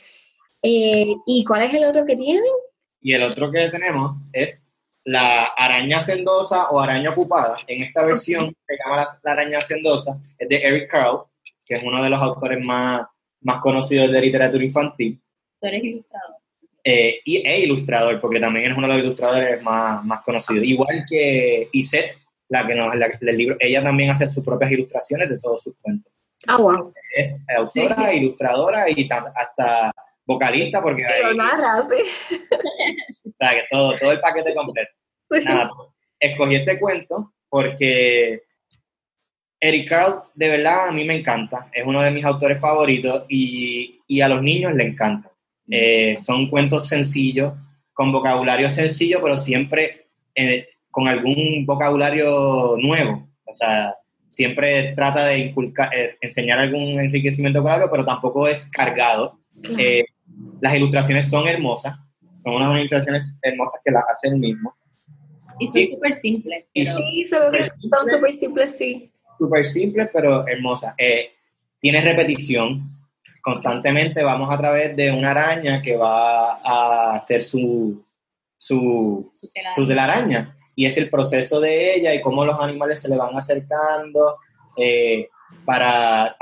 Eh, 0.62 1.14
¿y 1.26 1.44
cuál 1.44 1.62
es 1.62 1.74
el 1.74 1.84
otro 1.84 2.04
que 2.04 2.16
tienen? 2.16 2.42
Y 3.00 3.14
el 3.14 3.22
otro 3.22 3.50
que 3.50 3.68
tenemos 3.70 4.22
es 4.32 4.64
la 5.04 5.46
araña 5.56 6.00
sendosa 6.00 6.68
o 6.70 6.80
araña 6.80 7.10
ocupada. 7.10 7.56
En 7.66 7.82
esta 7.82 8.04
versión 8.04 8.54
se 8.66 8.76
llama 8.76 8.96
la, 8.96 9.08
la 9.22 9.32
araña 9.32 9.60
sendosa, 9.60 10.18
es 10.38 10.48
de 10.48 10.56
Eric 10.56 10.90
Carle, 10.90 11.20
que 11.64 11.76
es 11.76 11.82
uno 11.82 12.02
de 12.02 12.10
los 12.10 12.20
autores 12.20 12.64
más, 12.64 13.06
más 13.40 13.60
conocidos 13.60 14.10
de 14.10 14.20
literatura 14.20 14.64
infantil, 14.64 15.20
Tú 15.60 15.66
eres 15.66 15.84
ilustrador. 15.84 16.39
Eh, 16.84 17.20
y, 17.24 17.46
e 17.46 17.60
ilustrador, 17.60 18.20
porque 18.20 18.40
también 18.40 18.70
es 18.70 18.76
uno 18.76 18.86
de 18.86 18.94
los 18.94 19.02
ilustradores 19.04 19.62
más, 19.62 20.04
más 20.04 20.22
conocidos. 20.22 20.64
Igual 20.64 21.04
que 21.08 21.68
Iset, 21.72 22.16
la 22.48 22.66
que 22.66 22.74
nos, 22.74 22.94
la, 22.96 23.10
el 23.20 23.36
libro, 23.36 23.56
ella 23.60 23.82
también 23.82 24.10
hace 24.10 24.30
sus 24.30 24.44
propias 24.44 24.72
ilustraciones 24.72 25.28
de 25.28 25.38
todos 25.38 25.62
sus 25.62 25.74
cuentos. 25.80 26.12
Ah, 26.46 26.56
wow. 26.56 26.92
Es 27.16 27.36
autora, 27.56 28.12
ilustradora 28.14 28.88
y 28.88 29.08
hasta 29.34 29.92
vocalista, 30.24 30.82
porque 30.82 31.04
hay, 31.04 31.36
narra, 31.36 31.82
sí. 31.82 32.36
o 33.28 33.32
sea, 33.38 33.50
que 33.50 33.64
todo, 33.70 33.98
todo 33.98 34.12
el 34.12 34.20
paquete 34.20 34.54
completo. 34.54 34.90
Sí. 35.30 35.44
Nada, 35.44 35.70
escogí 36.18 36.56
este 36.56 36.78
cuento 36.78 37.32
porque 37.48 38.42
Eric 39.60 39.88
Carle, 39.88 40.20
de 40.34 40.48
verdad, 40.48 40.88
a 40.88 40.92
mí 40.92 41.04
me 41.04 41.18
encanta. 41.18 41.68
Es 41.72 41.84
uno 41.86 42.00
de 42.00 42.10
mis 42.10 42.24
autores 42.24 42.58
favoritos 42.58 43.24
y, 43.28 44.00
y 44.06 44.20
a 44.20 44.28
los 44.28 44.42
niños 44.42 44.74
le 44.74 44.84
encanta. 44.84 45.30
Eh, 45.70 46.16
son 46.18 46.48
cuentos 46.48 46.88
sencillos, 46.88 47.54
con 47.92 48.12
vocabulario 48.12 48.68
sencillo, 48.70 49.20
pero 49.22 49.38
siempre 49.38 50.06
eh, 50.34 50.68
con 50.90 51.06
algún 51.08 51.64
vocabulario 51.66 52.76
nuevo. 52.78 53.28
O 53.44 53.54
sea, 53.54 53.94
siempre 54.28 54.94
trata 54.94 55.26
de 55.26 55.38
inculcar, 55.38 55.90
eh, 55.94 56.16
enseñar 56.20 56.58
algún 56.58 56.98
enriquecimiento 57.00 57.60
vocabulario, 57.60 57.90
pero 57.90 58.04
tampoco 58.04 58.48
es 58.48 58.64
cargado. 58.70 59.38
Claro. 59.62 59.78
Eh, 59.78 60.04
las 60.60 60.74
ilustraciones 60.74 61.28
son 61.28 61.46
hermosas, 61.48 61.94
son 62.42 62.54
unas 62.54 62.76
ilustraciones 62.76 63.34
hermosas 63.42 63.80
que 63.84 63.90
las 63.92 64.04
hace 64.10 64.28
él 64.28 64.36
mismo. 64.36 64.74
Y 65.58 65.66
son 65.66 65.86
súper 65.90 66.14
simples. 66.14 66.64
y 66.72 66.84
pero- 66.84 66.96
Sí, 66.96 67.24
son 67.26 68.08
súper 68.10 68.34
simples, 68.34 68.74
sí. 68.78 69.10
súper 69.38 69.64
simple, 69.64 70.08
pero 70.12 70.46
hermosa. 70.48 70.94
Eh, 70.96 71.32
tiene 71.80 72.00
repetición. 72.00 72.90
Constantemente 73.42 74.22
vamos 74.22 74.52
a 74.52 74.58
través 74.58 74.94
de 74.96 75.10
una 75.10 75.30
araña 75.30 75.80
que 75.82 75.96
va 75.96 76.54
a 76.62 77.14
hacer 77.16 77.42
su, 77.42 78.04
su, 78.56 79.30
su 79.32 79.48
tela- 79.50 79.74
su 79.74 79.86
telaraña. 79.86 80.56
Y 80.76 80.86
es 80.86 80.96
el 80.96 81.10
proceso 81.10 81.60
de 81.60 81.94
ella 81.96 82.14
y 82.14 82.22
cómo 82.22 82.44
los 82.44 82.60
animales 82.60 83.00
se 83.00 83.08
le 83.08 83.16
van 83.16 83.36
acercando 83.36 84.36
eh, 84.76 85.28
para 85.64 86.36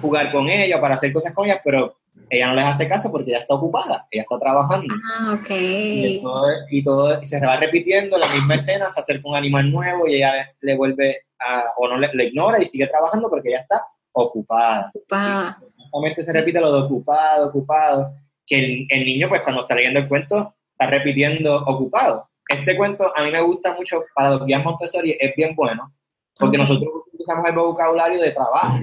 jugar 0.00 0.30
con 0.30 0.48
ella, 0.48 0.80
para 0.80 0.94
hacer 0.94 1.12
cosas 1.12 1.32
con 1.32 1.46
ella, 1.46 1.60
pero 1.64 1.96
ella 2.28 2.48
no 2.48 2.54
les 2.54 2.64
hace 2.64 2.88
caso 2.88 3.10
porque 3.10 3.30
ella 3.30 3.40
está 3.40 3.54
ocupada, 3.54 4.06
ella 4.10 4.22
está 4.22 4.38
trabajando. 4.38 4.94
Ah, 5.18 5.38
ok. 5.40 5.50
Y 5.50 6.20
todo, 6.22 6.46
y 6.70 6.84
todo 6.84 7.20
y 7.20 7.24
se 7.24 7.40
va 7.44 7.56
repitiendo 7.56 8.18
la 8.18 8.26
misma 8.28 8.54
escena, 8.54 8.88
se 8.88 9.00
acerca 9.00 9.28
un 9.28 9.36
animal 9.36 9.70
nuevo 9.70 10.06
y 10.06 10.16
ella 10.16 10.50
le 10.60 10.76
vuelve 10.76 11.22
a, 11.40 11.62
o 11.76 11.88
no 11.88 11.98
le, 11.98 12.10
le 12.14 12.24
ignora 12.26 12.60
y 12.62 12.66
sigue 12.66 12.86
trabajando 12.86 13.28
porque 13.28 13.48
ella 13.48 13.60
está 13.60 13.84
ocupada. 14.12 14.90
Ocupada. 14.94 15.58
Constantemente 15.92 16.22
se 16.24 16.32
repite 16.32 16.60
lo 16.60 16.72
de 16.72 16.78
ocupado, 16.80 17.48
ocupado, 17.48 18.14
que 18.46 18.58
el, 18.58 18.86
el 18.88 19.04
niño 19.04 19.28
pues 19.28 19.42
cuando 19.42 19.62
está 19.62 19.74
leyendo 19.74 20.00
el 20.00 20.08
cuento 20.08 20.54
está 20.72 20.90
repitiendo 20.90 21.56
ocupado. 21.64 22.28
Este 22.48 22.76
cuento 22.76 23.12
a 23.16 23.22
mí 23.22 23.30
me 23.30 23.42
gusta 23.42 23.74
mucho 23.74 24.02
para 24.14 24.30
los 24.30 24.46
guías 24.46 24.64
Montessori, 24.64 25.16
es 25.20 25.34
bien 25.36 25.54
bueno, 25.54 25.94
porque 26.38 26.58
nosotros 26.58 26.90
utilizamos 27.06 27.46
el 27.46 27.54
vocabulario 27.54 28.20
de 28.20 28.30
trabajo. 28.30 28.78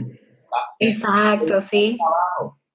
Exacto, 0.79 1.61
sí. 1.61 1.97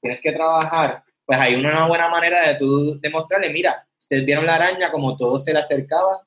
tienes 0.00 0.20
que 0.20 0.32
trabajar, 0.32 1.02
pues 1.24 1.38
hay 1.38 1.54
una 1.54 1.86
buena 1.86 2.08
manera 2.08 2.48
de 2.48 2.56
tú 2.56 3.00
demostrarle, 3.00 3.50
mira, 3.50 3.86
ustedes 3.98 4.26
vieron 4.26 4.46
la 4.46 4.56
araña 4.56 4.90
como 4.90 5.16
todo 5.16 5.38
se 5.38 5.52
le 5.52 5.60
acercaba, 5.60 6.22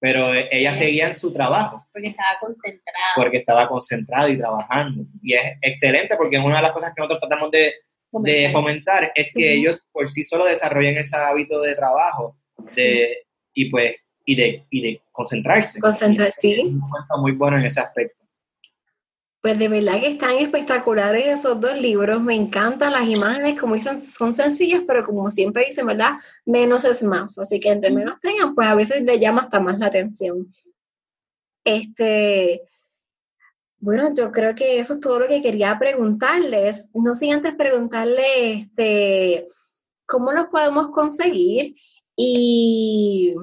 pero 0.00 0.32
ella 0.32 0.72
seguía 0.74 1.08
en 1.08 1.14
su 1.14 1.30
trabajo 1.32 1.86
Porque 1.92 2.08
estaba 2.08 2.38
concentrada. 2.40 3.06
porque 3.16 3.36
estaba 3.36 3.68
concentrado 3.68 4.28
y 4.30 4.38
trabajando. 4.38 5.04
Y 5.22 5.34
es 5.34 5.42
excelente 5.60 6.16
porque 6.16 6.36
es 6.38 6.42
una 6.42 6.56
de 6.56 6.62
las 6.62 6.72
cosas 6.72 6.92
que 6.94 7.02
nosotros 7.02 7.20
tratamos 7.20 7.50
de, 7.50 7.74
de 8.12 8.50
fomentar, 8.50 9.12
es 9.14 9.30
que 9.32 9.52
ellos 9.52 9.86
por 9.92 10.08
sí 10.08 10.22
solo 10.24 10.46
desarrollen 10.46 10.96
ese 10.98 11.16
hábito 11.16 11.60
de 11.60 11.74
trabajo 11.74 12.36
de, 12.74 13.18
y 13.54 13.70
pues 13.70 13.94
y 14.24 14.34
de, 14.36 14.64
y 14.70 14.82
de 14.82 15.02
concentrarse. 15.12 15.80
Concentra- 15.80 16.28
Es 16.28 16.34
sí. 16.36 16.60
un 16.60 16.80
cuento 16.80 17.18
muy 17.18 17.32
bueno 17.32 17.58
en 17.58 17.64
ese 17.66 17.80
aspecto. 17.80 18.19
Pues 19.42 19.58
de 19.58 19.68
verdad 19.68 20.00
que 20.00 20.08
están 20.08 20.32
espectaculares 20.32 21.26
esos 21.26 21.58
dos 21.60 21.78
libros. 21.80 22.20
Me 22.20 22.34
encantan 22.34 22.92
las 22.92 23.08
imágenes, 23.08 23.58
como 23.58 23.74
dicen, 23.74 24.06
son 24.06 24.34
sencillas, 24.34 24.82
pero 24.86 25.04
como 25.04 25.30
siempre 25.30 25.66
dicen, 25.66 25.86
¿verdad? 25.86 26.18
Menos 26.44 26.84
es 26.84 27.02
más. 27.02 27.38
Así 27.38 27.58
que 27.58 27.70
entre 27.70 27.90
menos 27.90 28.20
tengan, 28.20 28.54
pues 28.54 28.68
a 28.68 28.74
veces 28.74 29.02
le 29.02 29.18
llama 29.18 29.42
hasta 29.42 29.60
más 29.60 29.78
la 29.78 29.86
atención. 29.86 30.52
Este, 31.64 32.62
bueno, 33.78 34.12
yo 34.14 34.30
creo 34.30 34.54
que 34.54 34.78
eso 34.78 34.94
es 34.94 35.00
todo 35.00 35.20
lo 35.20 35.28
que 35.28 35.40
quería 35.40 35.78
preguntarles. 35.78 36.90
No 36.92 37.14
sin 37.14 37.32
antes 37.32 37.54
preguntarle, 37.54 38.52
este, 38.52 39.48
¿cómo 40.06 40.32
los 40.32 40.48
podemos 40.48 40.90
conseguir? 40.90 41.76
Y 42.14 43.34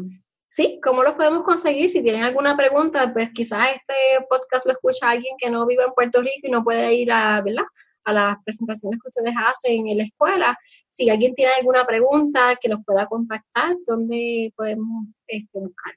sí, 0.58 0.80
¿cómo 0.84 1.04
los 1.04 1.14
podemos 1.14 1.44
conseguir? 1.44 1.92
Si 1.92 2.02
tienen 2.02 2.24
alguna 2.24 2.58
pregunta, 2.58 3.14
pues 3.14 3.30
quizás 3.32 3.76
este 3.76 3.94
podcast 4.28 4.66
lo 4.66 4.72
escucha 4.72 5.12
alguien 5.12 5.36
que 5.38 5.52
no 5.52 5.68
vive 5.68 5.84
en 5.84 5.94
Puerto 5.94 6.20
Rico 6.20 6.48
y 6.48 6.50
no 6.50 6.64
puede 6.64 6.96
ir 6.96 7.12
a, 7.12 7.40
¿verdad? 7.42 7.64
a 8.06 8.14
las 8.14 8.44
presentaciones 8.44 9.00
que 9.00 9.10
ustedes 9.10 9.36
hacen 9.38 9.88
en 9.88 9.98
la 10.00 10.06
escuela. 10.06 10.58
Si 10.90 11.12
alguien 11.12 11.36
tiene 11.36 11.52
alguna 11.60 11.86
pregunta 11.86 12.58
que 12.60 12.70
los 12.70 12.84
pueda 12.84 13.06
contactar, 13.06 13.76
¿dónde 13.86 14.52
podemos 14.56 15.06
este, 15.28 15.60
buscar? 15.60 15.94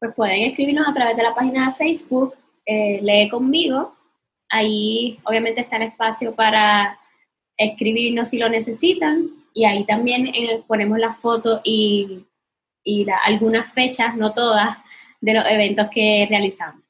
Pues 0.00 0.14
pueden 0.14 0.42
escribirnos 0.42 0.86
a 0.86 0.92
través 0.92 1.16
de 1.16 1.22
la 1.22 1.34
página 1.34 1.70
de 1.70 1.76
Facebook, 1.76 2.34
eh, 2.66 3.00
Lee 3.00 3.30
conmigo. 3.30 3.96
Ahí 4.50 5.18
obviamente 5.24 5.62
está 5.62 5.76
el 5.76 5.84
espacio 5.84 6.34
para 6.34 6.98
escribirnos 7.56 8.28
si 8.28 8.36
lo 8.36 8.50
necesitan. 8.50 9.30
Y 9.54 9.64
ahí 9.64 9.86
también 9.86 10.26
eh, 10.26 10.62
ponemos 10.66 10.98
las 10.98 11.16
fotos 11.16 11.62
y, 11.64 12.26
y 12.86 13.04
la- 13.04 13.18
algunas 13.24 13.72
fechas, 13.74 14.16
no 14.16 14.32
todas, 14.32 14.70
de 15.20 15.34
los 15.34 15.44
eventos 15.46 15.88
que 15.92 16.26
realizamos. 16.30 16.82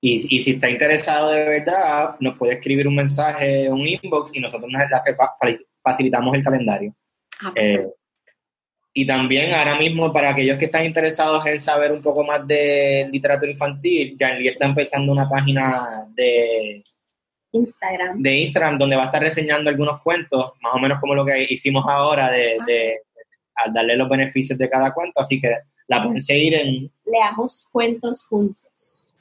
Y, 0.00 0.36
y 0.36 0.40
si 0.40 0.52
está 0.52 0.70
interesado 0.70 1.30
de 1.30 1.44
verdad, 1.44 2.16
nos 2.20 2.36
puede 2.36 2.54
escribir 2.54 2.88
un 2.88 2.96
mensaje, 2.96 3.70
un 3.70 3.86
inbox, 3.86 4.30
y 4.34 4.40
nosotros 4.40 4.70
nos 4.70 4.82
facilitamos 5.82 6.34
el 6.34 6.42
calendario. 6.42 6.94
Ah, 7.42 7.52
Eh, 7.56 7.86
y 8.96 9.06
también 9.06 9.52
ahora 9.52 9.76
mismo, 9.76 10.12
para 10.12 10.30
aquellos 10.30 10.56
que 10.56 10.66
están 10.66 10.84
interesados 10.86 11.44
en 11.46 11.60
saber 11.60 11.90
un 11.92 12.00
poco 12.00 12.22
más 12.22 12.46
de 12.46 13.08
literatura 13.10 13.50
infantil, 13.50 14.16
Janly 14.18 14.48
está 14.48 14.66
empezando 14.66 15.10
una 15.12 15.28
página 15.28 16.06
de, 16.14 16.84
Instagram. 17.52 18.22
de 18.22 18.34
Instagram 18.38 18.78
donde 18.78 18.96
va 18.96 19.02
a 19.02 19.06
estar 19.06 19.20
reseñando 19.20 19.68
algunos 19.68 20.00
cuentos, 20.00 20.52
más 20.60 20.74
o 20.74 20.78
menos 20.78 21.00
como 21.00 21.14
lo 21.14 21.24
que 21.26 21.44
hicimos 21.50 21.84
ahora, 21.88 22.30
de, 22.30 22.56
de- 22.66 23.00
al 23.56 23.72
darle 23.72 23.96
los 23.96 24.08
beneficios 24.08 24.58
de 24.58 24.68
cada 24.68 24.92
cuento. 24.92 25.20
Así 25.20 25.40
que 25.40 25.54
la 25.86 26.02
pueden 26.02 26.20
seguir 26.20 26.54
en 26.54 26.90
Leamos 27.04 27.68
cuentos 27.70 28.24
juntos 28.24 29.12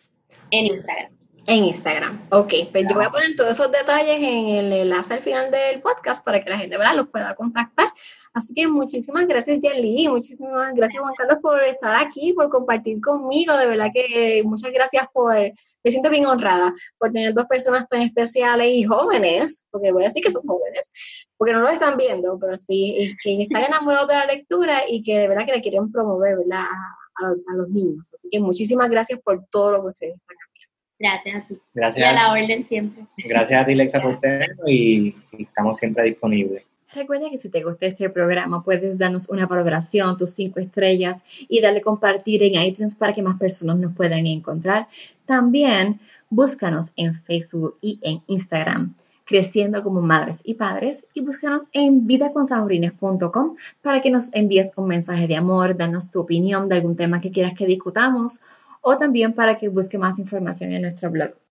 en 0.51 0.67
Instagram. 0.67 1.11
En 1.47 1.65
Instagram. 1.65 2.27
Ok, 2.29 2.53
pues 2.71 2.85
yo 2.87 2.95
voy 2.95 3.05
a 3.05 3.09
poner 3.09 3.35
todos 3.35 3.51
esos 3.51 3.71
detalles 3.71 4.17
en 4.17 4.47
el 4.47 4.71
enlace 4.71 5.15
al 5.15 5.21
final 5.21 5.51
del 5.51 5.81
podcast 5.81 6.23
para 6.23 6.41
que 6.41 6.49
la 6.49 6.57
gente 6.57 6.77
¿verdad? 6.77 6.95
los 6.95 7.09
pueda 7.09 7.35
contactar. 7.35 7.91
Así 8.33 8.53
que 8.53 8.67
muchísimas 8.67 9.27
gracias, 9.27 9.59
Yanli. 9.61 10.07
Muchísimas 10.07 10.73
gracias, 10.73 11.01
Juan 11.01 11.13
Carlos, 11.17 11.39
por 11.41 11.61
estar 11.63 11.95
aquí, 12.03 12.33
por 12.33 12.49
compartir 12.49 13.01
conmigo. 13.01 13.57
De 13.57 13.65
verdad 13.65 13.89
que 13.93 14.41
muchas 14.45 14.71
gracias 14.71 15.07
por. 15.11 15.35
Me 15.83 15.91
siento 15.91 16.09
bien 16.09 16.25
honrada 16.25 16.73
por 16.97 17.11
tener 17.11 17.33
dos 17.33 17.45
personas 17.47 17.87
tan 17.89 18.01
especiales 18.01 18.69
y 18.69 18.83
jóvenes, 18.83 19.65
porque 19.71 19.91
voy 19.91 20.03
a 20.03 20.07
decir 20.07 20.23
que 20.23 20.31
son 20.31 20.43
jóvenes, 20.43 20.91
porque 21.37 21.53
no 21.53 21.59
lo 21.59 21.69
están 21.69 21.97
viendo, 21.97 22.37
pero 22.39 22.57
sí, 22.57 23.15
que 23.23 23.41
están 23.41 23.63
enamorados 23.63 24.07
de 24.07 24.15
la 24.15 24.25
lectura 24.25 24.83
y 24.87 25.03
que 25.03 25.19
de 25.19 25.27
verdad 25.27 25.45
que 25.45 25.55
la 25.55 25.61
quieren 25.61 25.91
promover, 25.91 26.37
¿verdad? 26.37 26.63
A, 26.63 27.29
a 27.29 27.55
los 27.55 27.69
niños. 27.69 28.13
Así 28.13 28.27
que 28.31 28.39
muchísimas 28.39 28.89
gracias 28.89 29.19
por 29.21 29.45
todo 29.51 29.73
lo 29.73 29.81
que 29.81 29.87
ustedes 29.87 30.15
están 30.15 30.37
haciendo. 30.47 30.53
Gracias 30.99 31.35
a 31.35 31.47
ti. 31.47 31.59
Gracias. 31.73 32.05
Y 32.05 32.09
a 32.09 32.13
la 32.13 32.31
orden 32.31 32.65
siempre. 32.65 33.05
Gracias 33.17 33.61
a 33.61 33.65
ti, 33.65 33.75
Lexa, 33.75 34.01
por 34.01 34.19
tenerlo 34.19 34.63
y, 34.67 35.15
estamos 35.37 35.77
siempre 35.77 36.05
disponibles. 36.05 36.63
Recuerda 36.95 37.29
que 37.31 37.39
si 37.39 37.49
te 37.49 37.63
gusta 37.63 37.87
este 37.87 38.09
programa, 38.09 38.63
puedes 38.63 38.99
darnos 38.99 39.27
una 39.29 39.47
valoración, 39.47 40.15
tus 40.15 40.31
cinco 40.31 40.59
estrellas 40.59 41.23
y 41.47 41.59
darle 41.59 41.81
compartir 41.81 42.43
en 42.43 42.61
iTunes 42.61 42.95
para 42.95 43.13
que 43.13 43.23
más 43.23 43.39
personas 43.39 43.77
nos 43.77 43.95
puedan 43.95 44.27
encontrar. 44.27 44.87
También 45.25 45.99
búscanos 46.29 46.91
en 46.95 47.15
Facebook 47.23 47.77
y 47.81 47.99
en 48.03 48.21
Instagram, 48.27 48.93
creciendo 49.25 49.83
como 49.83 50.01
madres 50.01 50.41
y 50.43 50.53
padres, 50.53 51.07
y 51.15 51.21
búscanos 51.21 51.63
en 51.71 52.05
vidaconsaurines.com 52.05 53.55
para 53.81 54.01
que 54.01 54.11
nos 54.11 54.31
envíes 54.33 54.71
un 54.75 54.87
mensaje 54.87 55.27
de 55.27 55.35
amor, 55.35 55.75
danos 55.75 56.11
tu 56.11 56.19
opinión 56.19 56.69
de 56.69 56.75
algún 56.75 56.95
tema 56.95 57.21
que 57.21 57.31
quieras 57.31 57.53
que 57.57 57.65
discutamos 57.65 58.41
o 58.81 58.97
también 58.97 59.33
para 59.33 59.57
que 59.57 59.69
busque 59.69 59.97
más 59.97 60.19
información 60.19 60.71
en 60.73 60.81
nuestro 60.83 61.09
blog. 61.09 61.42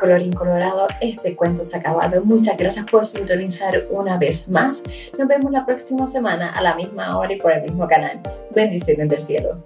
Colorín 0.00 0.32
colorado, 0.32 0.88
este 1.02 1.36
cuento 1.36 1.62
se 1.62 1.76
ha 1.76 1.80
acabado. 1.80 2.24
Muchas 2.24 2.56
gracias 2.56 2.86
por 2.86 3.06
sintonizar 3.06 3.86
una 3.90 4.16
vez 4.16 4.48
más. 4.48 4.82
Nos 5.18 5.28
vemos 5.28 5.52
la 5.52 5.66
próxima 5.66 6.06
semana 6.06 6.50
a 6.52 6.62
la 6.62 6.74
misma 6.74 7.18
hora 7.18 7.34
y 7.34 7.36
por 7.36 7.52
el 7.52 7.62
mismo 7.62 7.86
canal. 7.86 8.18
Bendiciones 8.54 9.10
del 9.10 9.20
cielo. 9.20 9.62